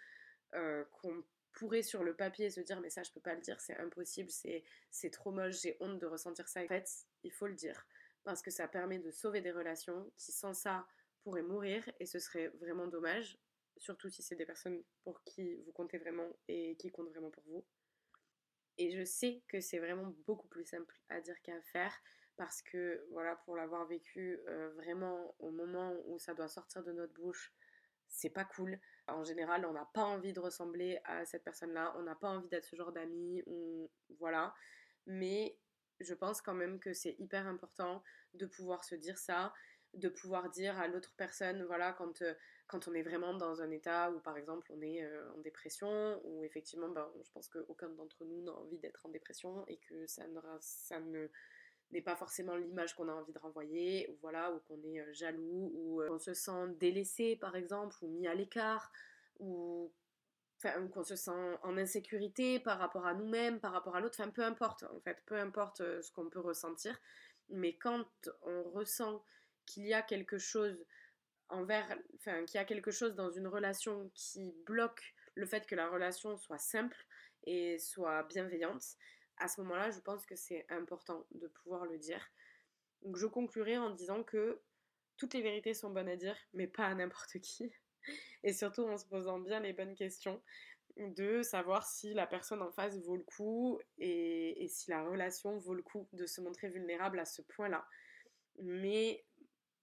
euh, 0.55 0.85
qu'on 0.91 1.23
pourrait 1.51 1.83
sur 1.83 2.03
le 2.03 2.15
papier 2.15 2.49
se 2.49 2.61
dire 2.61 2.79
mais 2.79 2.89
ça 2.89 3.03
je 3.03 3.11
peux 3.11 3.19
pas 3.19 3.35
le 3.35 3.41
dire, 3.41 3.59
c'est 3.59 3.77
impossible, 3.77 4.29
c'est 4.29 5.09
trop 5.09 5.31
moche, 5.31 5.61
j'ai 5.61 5.75
honte 5.81 5.99
de 5.99 6.05
ressentir 6.05 6.47
ça. 6.47 6.63
En 6.63 6.67
fait, 6.67 6.89
il 7.23 7.31
faut 7.31 7.47
le 7.47 7.55
dire 7.55 7.85
parce 8.23 8.41
que 8.41 8.51
ça 8.51 8.67
permet 8.67 8.99
de 8.99 9.11
sauver 9.11 9.41
des 9.41 9.51
relations 9.51 10.09
qui 10.15 10.31
sans 10.31 10.53
ça 10.53 10.87
pourraient 11.23 11.41
mourir 11.41 11.83
et 11.99 12.05
ce 12.05 12.19
serait 12.19 12.47
vraiment 12.59 12.87
dommage, 12.87 13.37
surtout 13.77 14.09
si 14.09 14.21
c'est 14.21 14.35
des 14.35 14.45
personnes 14.45 14.81
pour 15.03 15.21
qui 15.23 15.55
vous 15.55 15.71
comptez 15.73 15.97
vraiment 15.97 16.29
et 16.47 16.77
qui 16.77 16.89
comptent 16.89 17.09
vraiment 17.09 17.31
pour 17.31 17.43
vous. 17.47 17.65
Et 18.77 18.91
je 18.91 19.03
sais 19.03 19.41
que 19.47 19.59
c'est 19.59 19.79
vraiment 19.79 20.13
beaucoup 20.25 20.47
plus 20.47 20.65
simple 20.65 20.95
à 21.09 21.19
dire 21.19 21.41
qu'à 21.41 21.59
faire 21.63 21.93
parce 22.37 22.61
que 22.61 23.05
voilà, 23.11 23.35
pour 23.35 23.55
l'avoir 23.55 23.85
vécu 23.87 24.39
vraiment 24.75 25.35
au 25.39 25.51
moment 25.51 25.93
où 26.05 26.19
ça 26.19 26.33
doit 26.33 26.47
sortir 26.47 26.83
de 26.83 26.91
notre 26.91 27.13
bouche, 27.13 27.53
c'est 28.07 28.29
pas 28.29 28.45
cool. 28.45 28.79
En 29.07 29.23
général, 29.23 29.65
on 29.65 29.73
n'a 29.73 29.89
pas 29.93 30.03
envie 30.03 30.33
de 30.33 30.39
ressembler 30.39 30.99
à 31.05 31.25
cette 31.25 31.43
personne-là, 31.43 31.93
on 31.97 32.03
n'a 32.03 32.15
pas 32.15 32.29
envie 32.29 32.47
d'être 32.49 32.65
ce 32.65 32.75
genre 32.75 32.91
d'ami, 32.91 33.43
voilà. 34.19 34.53
Mais 35.05 35.57
je 35.99 36.13
pense 36.13 36.41
quand 36.41 36.53
même 36.53 36.79
que 36.79 36.93
c'est 36.93 37.15
hyper 37.19 37.47
important 37.47 38.03
de 38.33 38.45
pouvoir 38.45 38.83
se 38.83 38.95
dire 38.95 39.17
ça, 39.17 39.53
de 39.93 40.09
pouvoir 40.09 40.49
dire 40.49 40.77
à 40.77 40.87
l'autre 40.87 41.13
personne, 41.17 41.63
voilà, 41.63 41.93
quand, 41.93 42.21
quand 42.67 42.87
on 42.87 42.93
est 42.93 43.01
vraiment 43.01 43.33
dans 43.33 43.61
un 43.61 43.71
état 43.71 44.11
où, 44.11 44.19
par 44.19 44.37
exemple, 44.37 44.69
on 44.73 44.81
est 44.81 45.05
en 45.35 45.39
dépression, 45.39 46.21
ou 46.25 46.43
effectivement, 46.43 46.89
ben, 46.89 47.09
je 47.23 47.31
pense 47.31 47.47
qu'aucun 47.47 47.89
d'entre 47.89 48.25
nous 48.25 48.41
n'a 48.41 48.51
envie 48.51 48.77
d'être 48.77 49.05
en 49.05 49.09
dépression 49.09 49.65
et 49.67 49.77
que 49.77 50.05
ça 50.05 50.23
ça 50.59 50.99
ne 50.99 51.29
n'est 51.91 52.01
pas 52.01 52.15
forcément 52.15 52.55
l'image 52.55 52.95
qu'on 52.95 53.07
a 53.09 53.13
envie 53.13 53.33
de 53.33 53.39
renvoyer, 53.39 54.09
ou 54.09 54.17
voilà, 54.21 54.51
ou 54.51 54.59
qu'on 54.59 54.81
est 54.83 54.99
euh, 54.99 55.13
jaloux, 55.13 55.71
ou 55.75 56.01
qu'on 56.07 56.19
se 56.19 56.33
sent 56.33 56.75
délaissé, 56.79 57.35
par 57.35 57.55
exemple, 57.55 57.95
ou 58.01 58.09
mis 58.09 58.27
à 58.27 58.33
l'écart, 58.33 58.91
ou 59.39 59.91
enfin, 60.57 60.87
qu'on 60.87 61.03
se 61.03 61.15
sent 61.15 61.57
en 61.63 61.77
insécurité 61.77 62.59
par 62.59 62.79
rapport 62.79 63.05
à 63.05 63.13
nous-mêmes, 63.13 63.59
par 63.59 63.71
rapport 63.71 63.95
à 63.95 64.01
l'autre, 64.01 64.17
enfin 64.19 64.31
peu 64.31 64.43
importe 64.43 64.83
en 64.83 64.99
fait, 65.01 65.21
peu 65.25 65.35
importe 65.35 65.77
ce 66.01 66.11
qu'on 66.11 66.29
peut 66.29 66.39
ressentir, 66.39 66.99
mais 67.49 67.77
quand 67.77 68.07
on 68.41 68.63
ressent 68.63 69.23
qu'il 69.65 69.85
y 69.85 69.93
a 69.93 70.01
quelque 70.01 70.37
chose 70.37 70.83
envers, 71.49 71.85
enfin, 72.15 72.43
qu'il 72.45 72.57
y 72.57 72.61
a 72.61 72.65
quelque 72.65 72.91
chose 72.91 73.15
dans 73.15 73.31
une 73.31 73.47
relation 73.47 74.09
qui 74.13 74.53
bloque 74.65 75.13
le 75.35 75.45
fait 75.45 75.65
que 75.67 75.75
la 75.75 75.89
relation 75.89 76.37
soit 76.37 76.57
simple 76.57 76.97
et 77.45 77.77
soit 77.77 78.23
bienveillante, 78.23 78.83
à 79.37 79.47
ce 79.47 79.61
moment-là, 79.61 79.91
je 79.91 79.99
pense 79.99 80.25
que 80.25 80.35
c'est 80.35 80.65
important 80.69 81.25
de 81.31 81.47
pouvoir 81.47 81.85
le 81.85 81.97
dire. 81.97 82.25
Donc 83.03 83.17
je 83.17 83.25
conclurai 83.25 83.77
en 83.77 83.91
disant 83.91 84.23
que 84.23 84.61
toutes 85.17 85.33
les 85.33 85.41
vérités 85.41 85.73
sont 85.73 85.89
bonnes 85.89 86.09
à 86.09 86.15
dire, 86.15 86.37
mais 86.53 86.67
pas 86.67 86.85
à 86.85 86.93
n'importe 86.93 87.39
qui. 87.39 87.71
Et 88.43 88.53
surtout 88.53 88.83
en 88.83 88.97
se 88.97 89.05
posant 89.05 89.39
bien 89.39 89.59
les 89.59 89.73
bonnes 89.73 89.95
questions 89.95 90.41
de 90.97 91.43
savoir 91.43 91.85
si 91.87 92.13
la 92.13 92.25
personne 92.25 92.61
en 92.61 92.71
face 92.71 92.97
vaut 92.99 93.17
le 93.17 93.23
coup 93.23 93.79
et, 93.99 94.63
et 94.63 94.67
si 94.67 94.89
la 94.89 95.03
relation 95.03 95.57
vaut 95.57 95.75
le 95.75 95.83
coup 95.83 96.07
de 96.13 96.25
se 96.25 96.41
montrer 96.41 96.69
vulnérable 96.69 97.19
à 97.19 97.25
ce 97.25 97.43
point-là. 97.43 97.85
Mais 98.59 99.23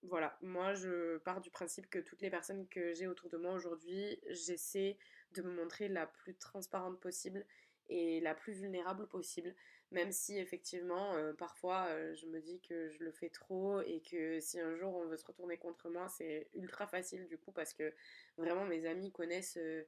voilà, 0.02 0.36
moi 0.42 0.74
je 0.74 1.18
pars 1.18 1.40
du 1.40 1.50
principe 1.50 1.88
que 1.88 1.98
toutes 1.98 2.20
les 2.20 2.30
personnes 2.30 2.68
que 2.68 2.94
j'ai 2.94 3.06
autour 3.06 3.30
de 3.30 3.36
moi 3.36 3.52
aujourd'hui, 3.52 4.18
j'essaie 4.30 4.98
de 5.32 5.42
me 5.42 5.54
montrer 5.54 5.88
la 5.88 6.06
plus 6.06 6.36
transparente 6.36 7.00
possible 7.00 7.46
et 7.88 8.20
la 8.20 8.34
plus 8.34 8.52
vulnérable 8.52 9.08
possible, 9.08 9.54
même 9.90 10.12
si 10.12 10.38
effectivement 10.38 11.14
euh, 11.14 11.32
parfois 11.32 11.86
euh, 11.88 12.14
je 12.14 12.26
me 12.26 12.40
dis 12.40 12.60
que 12.60 12.90
je 12.90 13.04
le 13.04 13.12
fais 13.12 13.30
trop 13.30 13.80
et 13.82 14.00
que 14.00 14.40
si 14.40 14.58
un 14.58 14.74
jour 14.76 14.94
on 14.94 15.06
veut 15.06 15.16
se 15.16 15.26
retourner 15.26 15.56
contre 15.56 15.88
moi, 15.88 16.08
c'est 16.08 16.48
ultra 16.54 16.86
facile 16.86 17.26
du 17.26 17.38
coup 17.38 17.52
parce 17.52 17.72
que 17.72 17.94
vraiment 18.36 18.64
mes 18.64 18.86
amis 18.86 19.12
connaissent, 19.12 19.58
euh, 19.58 19.84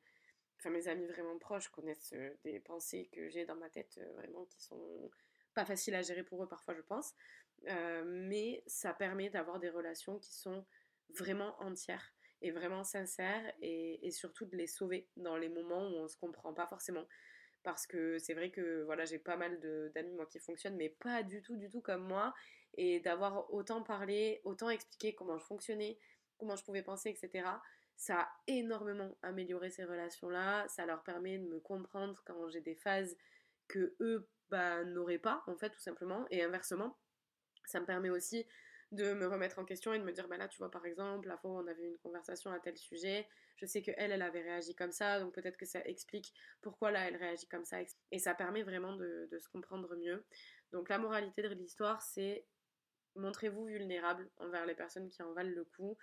enfin 0.59 0.70
mes 0.70 0.88
amis 0.88 1.06
vraiment 1.06 1.38
proches 1.38 1.68
connaissent 1.68 2.14
des 2.44 2.61
pensées 2.61 3.09
que 3.12 3.28
j'ai 3.28 3.44
dans 3.44 3.56
ma 3.56 3.70
tête 3.70 4.00
vraiment 4.14 4.44
qui 4.46 4.62
sont 4.62 5.11
pas 5.54 5.64
faciles 5.64 5.94
à 5.94 6.02
gérer 6.02 6.22
pour 6.22 6.42
eux 6.42 6.48
parfois 6.48 6.74
je 6.74 6.82
pense. 6.82 7.14
Mais 8.04 8.62
ça 8.66 8.92
permet 8.92 9.30
d'avoir 9.30 9.59
des 9.59 9.70
relations 9.70 10.18
qui 10.18 10.35
sont 10.35 10.64
vraiment 11.11 11.61
entières 11.61 12.12
et 12.42 12.50
vraiment 12.50 12.85
sincères 12.85 13.52
et, 13.61 14.11
surtout 14.11 14.46
de 14.46 14.56
les 14.56 14.66
sauver 14.66 15.09
dans 15.16 15.37
les 15.37 15.48
moments 15.48 15.88
où 15.88 15.96
on 15.96 16.09
se 16.09 16.16
comprend 16.16 16.52
pas 16.52 16.66
forcément. 16.66 17.06
Parce 17.66 17.85
que 17.85 18.16
c'est 18.20 18.35
vrai 18.35 18.52
que 18.52 18.85
voilà, 18.85 19.05
j'ai 19.07 19.18
pas 19.18 19.37
mal 19.37 19.59
d'amis 19.92 20.12
moi 20.12 20.24
qui 20.26 20.38
fonctionnent, 20.38 20.76
mais 20.76 20.88
pas 20.88 21.24
du 21.24 21.42
tout, 21.42 21.57
du 21.57 21.68
tout 21.68 21.81
comme 21.81 22.07
moi. 22.07 22.33
Et 22.74 23.00
d'avoir 23.00 23.52
autant 23.52 23.83
parlé, 23.83 24.40
autant 24.44 24.70
expliqué 24.70 25.16
comment 25.16 25.37
je 25.37 25.44
fonctionnais, 25.44 25.98
comment 26.38 26.55
je 26.55 26.62
pouvais 26.62 26.85
penser, 26.85 27.11
etc. 27.11 27.48
Ça 27.96 28.20
a 28.20 28.29
énormément 28.46 29.18
amélioré 29.20 29.70
ces 29.70 29.83
relations-là. 29.83 30.68
Ça 30.68 30.87
leur 30.87 31.02
permet 31.02 31.38
de 31.38 31.48
me 31.48 31.59
comprendre 31.59 32.22
quand 32.24 32.48
j'ai 32.50 32.61
des 32.61 32.76
phases 32.76 33.16
que 33.66 33.96
eux 33.98 34.29
bah, 34.48 34.85
n'auraient 34.85 35.18
pas, 35.18 35.42
en 35.48 35.57
fait, 35.57 35.70
tout 35.70 35.81
simplement. 35.81 36.24
Et 36.31 36.44
inversement, 36.44 36.96
ça 37.64 37.81
me 37.81 37.85
permet 37.85 38.11
aussi 38.11 38.46
de 38.92 39.12
me 39.14 39.27
remettre 39.27 39.59
en 39.59 39.64
question 39.64 39.92
et 39.92 39.99
de 39.99 40.05
me 40.05 40.12
dire, 40.12 40.29
bah 40.29 40.37
là, 40.37 40.49
tu 40.49 40.59
vois, 40.59 40.70
par 40.70 40.87
exemple, 40.87 41.29
la 41.29 41.37
fois 41.37 41.51
où 41.51 41.59
on 41.59 41.66
avait 41.66 41.87
une 41.87 41.99
conversation 41.99 42.53
à 42.53 42.61
tel 42.61 42.77
sujet, 42.77 43.27
je 43.57 43.66
sais 43.66 43.83
que 43.83 43.90
elle, 43.96 44.12
elle 44.12 44.22
avait 44.22 44.42
réagi 44.42 44.75
comme 44.75 44.92
ça, 44.92 45.18
donc 45.18 45.35
peut-être 45.35 45.57
que 45.57 45.66
ça 45.66 45.81
explique 45.85 46.33
pourquoi 46.62 46.90
là, 46.90 47.09
elle 47.09 47.16
réagit 47.16 47.49
comme 47.49 47.64
ça. 47.64 47.79
Et 48.12 48.18
ça 48.18 48.35
permet 48.35 48.62
vraiment 48.62 48.94
de, 48.94 49.29
se 49.38 49.49
comprendre 49.49 49.96
mieux. 49.96 50.25
Donc 50.72 50.88
la 50.88 50.99
moralité 50.99 51.42
de 51.42 51.49
l'histoire, 51.49 52.01
c'est 52.03 52.46
montrez-vous 53.16 53.64
vulnérable 53.66 54.31
envers 54.37 54.66
les 54.66 54.75
personnes 54.75 55.09
qui 55.09 55.22
en 55.22 55.33
valent 55.33 55.55
le 55.55 55.64
coup. 55.64 55.96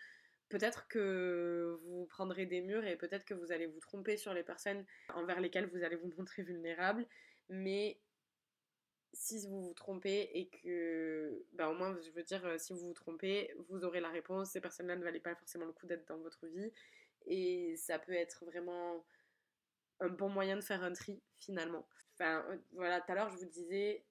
Peut-être 0.49 0.87
que 0.87 1.79
vous 1.83 2.05
prendrez 2.07 2.45
des 2.45 2.61
murs 2.61 2.85
et 2.85 2.97
peut-être 2.97 3.23
que 3.23 3.33
vous 3.33 3.51
allez 3.51 3.67
vous 3.67 3.79
tromper 3.79 4.17
sur 4.17 4.33
les 4.33 4.43
personnes 4.43 4.85
envers 5.13 5.39
lesquelles 5.39 5.67
vous 5.67 5.83
allez 5.83 5.95
vous 5.95 6.11
montrer 6.17 6.43
vulnérable, 6.43 7.07
mais 7.49 7.99
si 9.13 9.45
vous 9.47 9.61
vous 9.61 9.73
trompez 9.73 10.29
et 10.33 10.49
que, 10.49 11.45
bah 11.53 11.69
au 11.69 11.73
moins, 11.73 11.95
je 12.01 12.09
veux 12.11 12.23
dire, 12.23 12.45
euh, 12.45 12.57
si 12.57 12.73
vous 12.73 12.79
vous 12.79 12.93
trompez, 12.93 13.53
vous 13.69 13.85
aurez 13.85 13.99
la 13.99 14.09
réponse. 14.09 14.51
Ces 14.51 14.61
personnes-là 14.61 14.95
ne 14.95 15.03
valaient 15.03 15.19
pas 15.19 15.35
forcément 15.35 15.65
le 15.65 15.71
coup 15.71 15.85
d'être 15.85 16.07
dans 16.07 16.17
votre 16.17 16.47
vie. 16.47 16.71
Et 17.25 17.75
ça 17.77 17.99
peut 17.99 18.13
être 18.13 18.45
vraiment 18.45 19.05
un 19.99 20.09
bon 20.09 20.29
moyen 20.29 20.55
de 20.55 20.61
faire 20.61 20.83
un 20.83 20.93
tri, 20.93 21.21
finalement. 21.39 21.87
Enfin, 22.13 22.43
euh, 22.49 22.57
voilà, 22.73 23.01
tout 23.01 23.11
à 23.11 23.15
l'heure, 23.15 23.29
je 23.29 23.37
vous 23.37 23.45
disais, 23.45 24.05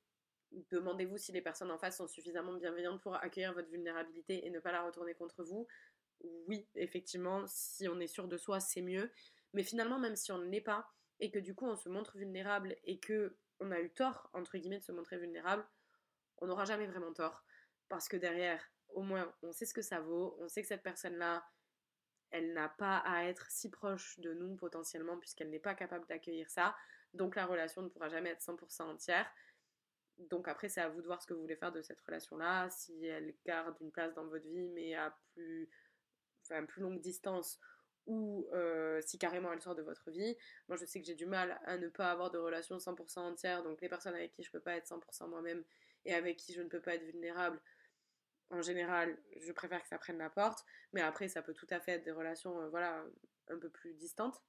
demandez-vous 0.70 1.18
si 1.18 1.32
les 1.32 1.42
personnes 1.42 1.70
en 1.70 1.78
face 1.78 1.98
sont 1.98 2.08
suffisamment 2.08 2.54
bienveillantes 2.54 3.02
pour 3.02 3.16
accueillir 3.16 3.52
votre 3.52 3.68
vulnérabilité 3.68 4.46
et 4.46 4.50
ne 4.50 4.60
pas 4.60 4.72
la 4.72 4.82
retourner 4.82 5.14
contre 5.14 5.42
vous. 5.42 5.66
Oui, 6.46 6.66
effectivement, 6.76 7.44
si 7.46 7.88
on 7.88 7.98
est 8.00 8.06
sûr 8.06 8.28
de 8.28 8.36
soi, 8.36 8.60
c'est 8.60 8.82
mieux. 8.82 9.10
Mais 9.52 9.64
finalement, 9.64 9.98
même 9.98 10.16
si 10.16 10.32
on 10.32 10.38
ne 10.38 10.48
l'est 10.48 10.60
pas, 10.60 10.88
et 11.22 11.30
que 11.30 11.38
du 11.38 11.54
coup 11.54 11.66
on 11.66 11.76
se 11.76 11.88
montre 11.88 12.18
vulnérable 12.18 12.76
et 12.84 12.98
que 12.98 13.36
on 13.62 13.70
a 13.70 13.81
eu 13.81 13.90
tort, 13.90 14.29
entre 14.33 14.59
guillemets, 14.59 14.81
de 14.81 14.85
se 14.85 14.92
montrer 14.92 15.18
vulnérable, 15.18 15.64
on 16.38 16.46
n'aura 16.46 16.64
jamais 16.64 16.87
vraiment 16.87 17.12
tort. 17.12 17.44
Parce 17.88 18.09
que 18.09 18.16
derrière, 18.16 18.62
au 18.88 19.03
moins, 19.03 19.33
on 19.42 19.53
sait 19.53 19.66
ce 19.66 19.75
que 19.75 19.83
ça 19.83 20.01
vaut, 20.01 20.37
on 20.40 20.48
sait 20.48 20.62
que 20.62 20.68
cette 20.68 20.83
personne-là, 20.83 21.46
elle 22.31 22.53
n'a 22.55 22.68
pas 22.68 22.98
à 22.98 23.25
être 23.25 23.51
si 23.51 23.70
proche 23.70 24.18
de 24.18 24.33
nous 24.33 24.57
potentiellement, 24.57 25.18
puisqu'elle 25.18 25.51
n'est 25.51 25.61
pas 25.61 25.75
capable 25.75 26.07
d'accueillir 26.07 26.51
ça. 26.51 26.75
Donc 27.14 27.37
la 27.37 27.46
relation 27.46 27.83
ne 27.83 27.88
pourra 27.88 28.09
jamais 28.09 28.31
être 28.31 28.42
100% 28.42 28.83
entière. 28.83 29.31
Donc 30.18 30.48
après, 30.48 30.68
c'est 30.68 30.81
à 30.81 30.88
vous 30.88 31.01
de 31.01 31.07
voir 31.07 31.22
ce 31.22 31.27
que 31.27 31.35
vous 31.35 31.40
voulez 31.40 31.57
faire 31.57 31.72
de 31.72 31.83
cette 31.83 32.01
relation-là, 32.01 32.70
si 32.70 33.05
elle 33.05 33.35
garde 33.44 33.77
une 33.81 33.92
place 33.92 34.14
dans 34.14 34.27
votre 34.27 34.46
vie, 34.46 34.68
mais 34.68 34.94
à 34.94 35.16
plus, 35.35 35.70
plus 36.68 36.83
longue 36.83 37.01
distance, 37.01 37.61
ou 38.06 38.48
euh, 38.52 39.00
si 39.02 39.18
carrément 39.18 39.52
elle 39.52 39.60
sort 39.60 39.74
de 39.74 39.82
votre 39.82 40.10
vie. 40.10 40.36
Moi, 40.68 40.76
je 40.76 40.84
sais 40.84 41.00
que 41.00 41.06
j'ai 41.06 41.14
du 41.14 41.26
mal 41.26 41.60
à 41.64 41.76
ne 41.76 41.88
pas 41.88 42.10
avoir 42.10 42.30
de 42.30 42.38
relation 42.38 42.76
100% 42.78 43.20
entière, 43.20 43.62
donc 43.62 43.80
les 43.80 43.88
personnes 43.88 44.14
avec 44.14 44.32
qui 44.32 44.42
je 44.42 44.50
peux 44.50 44.60
pas 44.60 44.76
être 44.76 44.86
100% 44.86 45.28
moi-même 45.28 45.62
et 46.04 46.14
avec 46.14 46.36
qui 46.36 46.52
je 46.52 46.62
ne 46.62 46.68
peux 46.68 46.80
pas 46.80 46.94
être 46.94 47.04
vulnérable, 47.04 47.60
en 48.50 48.60
général, 48.60 49.16
je 49.40 49.50
préfère 49.52 49.82
que 49.82 49.88
ça 49.88 49.98
prenne 49.98 50.18
la 50.18 50.28
porte, 50.28 50.64
mais 50.92 51.00
après, 51.00 51.28
ça 51.28 51.42
peut 51.42 51.54
tout 51.54 51.66
à 51.70 51.80
fait 51.80 51.92
être 51.92 52.04
des 52.04 52.10
relations, 52.10 52.60
euh, 52.60 52.68
voilà, 52.68 53.02
un 53.48 53.58
peu 53.58 53.70
plus 53.70 53.94
distantes. 53.94 54.42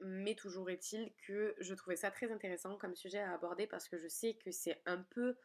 Mais 0.00 0.34
toujours 0.34 0.70
est-il 0.70 1.12
que 1.26 1.54
je 1.58 1.74
trouvais 1.74 1.96
ça 1.96 2.10
très 2.10 2.32
intéressant 2.32 2.76
comme 2.76 2.96
sujet 2.96 3.18
à 3.18 3.34
aborder 3.34 3.66
parce 3.66 3.86
que 3.86 3.98
je 3.98 4.08
sais 4.08 4.34
que 4.34 4.50
c'est 4.50 4.80
un 4.86 5.02
peu 5.02 5.36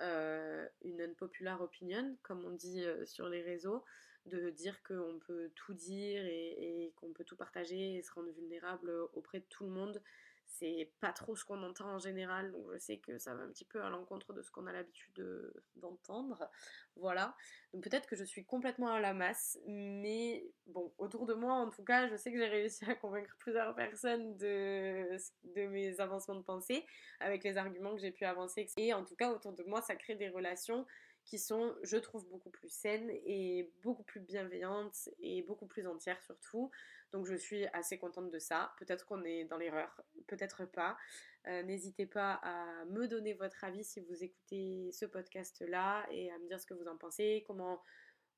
euh, 0.00 0.66
une 0.82 1.02
unpopular 1.02 1.60
opinion, 1.60 2.16
comme 2.22 2.44
on 2.44 2.52
dit 2.52 2.84
sur 3.04 3.28
les 3.28 3.42
réseaux 3.42 3.84
de 4.26 4.50
dire 4.50 4.82
qu'on 4.82 5.18
peut 5.26 5.50
tout 5.54 5.74
dire 5.74 6.24
et, 6.24 6.92
qu'on 6.96 7.12
peut 7.12 7.24
tout 7.24 7.36
partager 7.36 7.96
et 7.96 8.02
se 8.02 8.12
rendre 8.12 8.30
vulnérable 8.30 8.90
auprès 9.14 9.40
de 9.40 9.44
tout 9.48 9.64
le 9.64 9.70
monde. 9.70 10.02
C'est 10.48 10.92
pas 11.00 11.12
trop 11.12 11.34
ce 11.34 11.44
qu'on 11.44 11.62
entend 11.64 11.86
en 11.86 11.98
général, 11.98 12.52
donc 12.52 12.66
je 12.72 12.78
sais 12.78 12.98
que 12.98 13.18
ça 13.18 13.34
va 13.34 13.42
un 13.42 13.48
petit 13.48 13.64
peu 13.64 13.82
à 13.82 13.90
l'encontre 13.90 14.32
de 14.32 14.42
ce 14.42 14.50
qu'on 14.50 14.66
a 14.66 14.72
l'habitude 14.72 15.52
d'entendre. 15.74 16.48
voilà. 16.94 17.36
Donc 17.74 17.82
peut-être 17.82 18.06
que 18.06 18.14
je 18.16 18.24
suis 18.24 18.44
complètement 18.44 18.92
à 18.92 19.00
la 19.00 19.12
masse, 19.12 19.58
mais 19.66 20.46
bon, 20.66 20.94
autour 20.98 21.26
de 21.26 21.34
moi 21.34 21.52
en 21.54 21.68
tout 21.68 21.84
cas, 21.84 22.08
je 22.08 22.16
sais 22.16 22.32
que 22.32 22.38
j'ai 22.38 22.46
réussi 22.46 22.84
à 22.84 22.94
convaincre 22.94 23.36
plusieurs 23.38 23.74
personnes 23.74 24.36
de, 24.38 25.16
de 25.44 25.66
mes 25.66 26.00
avancements 26.00 26.36
de 26.36 26.44
pensée 26.44 26.86
avec 27.20 27.42
les 27.42 27.58
arguments 27.58 27.94
que 27.94 28.00
j'ai 28.00 28.12
pu 28.12 28.24
avancer. 28.24 28.68
Et 28.78 28.94
en 28.94 29.04
tout 29.04 29.16
cas, 29.16 29.30
autour 29.32 29.52
de 29.52 29.64
moi, 29.64 29.82
ça 29.82 29.96
crée 29.96 30.14
des 30.14 30.28
relations 30.28 30.86
qui 31.26 31.38
sont, 31.38 31.74
je 31.82 31.96
trouve, 31.96 32.26
beaucoup 32.28 32.50
plus 32.50 32.68
saines 32.68 33.10
et 33.10 33.70
beaucoup 33.82 34.04
plus 34.04 34.20
bienveillantes 34.20 35.08
et 35.18 35.42
beaucoup 35.42 35.66
plus 35.66 35.86
entières 35.86 36.22
surtout. 36.22 36.70
Donc 37.12 37.26
je 37.26 37.34
suis 37.34 37.66
assez 37.68 37.98
contente 37.98 38.30
de 38.30 38.38
ça. 38.38 38.72
Peut-être 38.78 39.04
qu'on 39.04 39.24
est 39.24 39.44
dans 39.44 39.58
l'erreur, 39.58 40.00
peut-être 40.28 40.64
pas. 40.64 40.96
Euh, 41.48 41.62
n'hésitez 41.64 42.06
pas 42.06 42.40
à 42.42 42.84
me 42.86 43.06
donner 43.06 43.34
votre 43.34 43.62
avis 43.64 43.84
si 43.84 44.00
vous 44.00 44.24
écoutez 44.24 44.90
ce 44.92 45.04
podcast-là 45.04 46.06
et 46.10 46.30
à 46.30 46.38
me 46.38 46.46
dire 46.46 46.60
ce 46.60 46.66
que 46.66 46.74
vous 46.74 46.88
en 46.88 46.96
pensez, 46.96 47.44
comment 47.46 47.82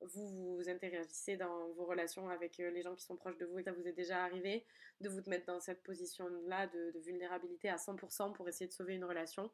vous 0.01 0.55
vous 0.55 0.69
interagissez 0.69 1.37
dans 1.37 1.69
vos 1.73 1.85
relations 1.85 2.29
avec 2.29 2.59
euh, 2.59 2.71
les 2.71 2.81
gens 2.81 2.95
qui 2.95 3.03
sont 3.03 3.17
proches 3.17 3.37
de 3.37 3.45
vous 3.45 3.59
et 3.59 3.63
ça 3.63 3.71
vous 3.71 3.87
est 3.87 3.93
déjà 3.93 4.23
arrivé, 4.23 4.65
de 5.01 5.09
vous 5.09 5.21
mettre 5.27 5.45
dans 5.45 5.59
cette 5.59 5.83
position-là 5.83 6.67
de, 6.67 6.93
vulnérabilité 6.99 7.69
à 7.69 7.75
100% 7.75 8.33
pour 8.33 8.47
essayer 8.47 8.67
de 8.67 8.73
sauver 8.73 8.95
une 8.95 9.05
relation. 9.05 9.51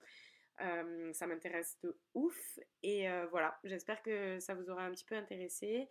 Euh, 0.61 1.11
ça 1.13 1.27
m'intéresse 1.27 1.77
de 1.83 1.97
ouf. 2.13 2.59
Et 2.83 3.09
euh, 3.09 3.27
voilà, 3.27 3.59
j'espère 3.63 4.01
que 4.01 4.39
ça 4.39 4.53
vous 4.53 4.69
aura 4.69 4.85
un 4.85 4.91
petit 4.91 5.05
peu 5.05 5.15
intéressé 5.15 5.89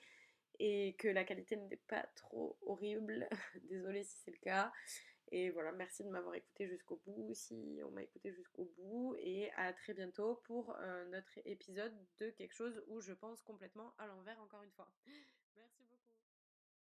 et 0.59 0.95
que 0.99 1.09
la 1.09 1.25
qualité 1.25 1.57
n'est 1.57 1.83
pas 1.89 2.07
trop 2.15 2.59
horrible. 2.63 3.29
Désolée 3.65 4.05
si 4.05 4.17
c'est 4.25 4.31
le 4.31 4.39
cas. 4.39 4.73
Et 5.33 5.51
voilà, 5.51 5.73
merci 5.73 6.05
de 6.05 6.11
m'avoir 6.11 6.35
écouté 6.35 6.69
jusqu'au 6.69 7.01
bout, 7.07 7.35
si 7.35 7.81
on 7.85 7.91
m'a 7.91 8.03
écouté 8.03 8.33
jusqu'au 8.33 8.73
bout. 8.77 9.17
Et 9.19 9.51
à 9.57 9.73
très 9.73 9.95
bientôt 9.95 10.41
pour 10.45 10.77
euh, 10.81 11.05
notre 11.07 11.39
épisode 11.45 11.95
de 12.19 12.31
quelque 12.31 12.55
chose 12.55 12.83
où 12.89 13.01
je 13.01 13.13
pense 13.13 13.43
complètement 13.43 13.95
à 13.99 14.07
l'envers 14.07 14.41
encore 14.41 14.63
une 14.63 14.73
fois. 14.73 14.91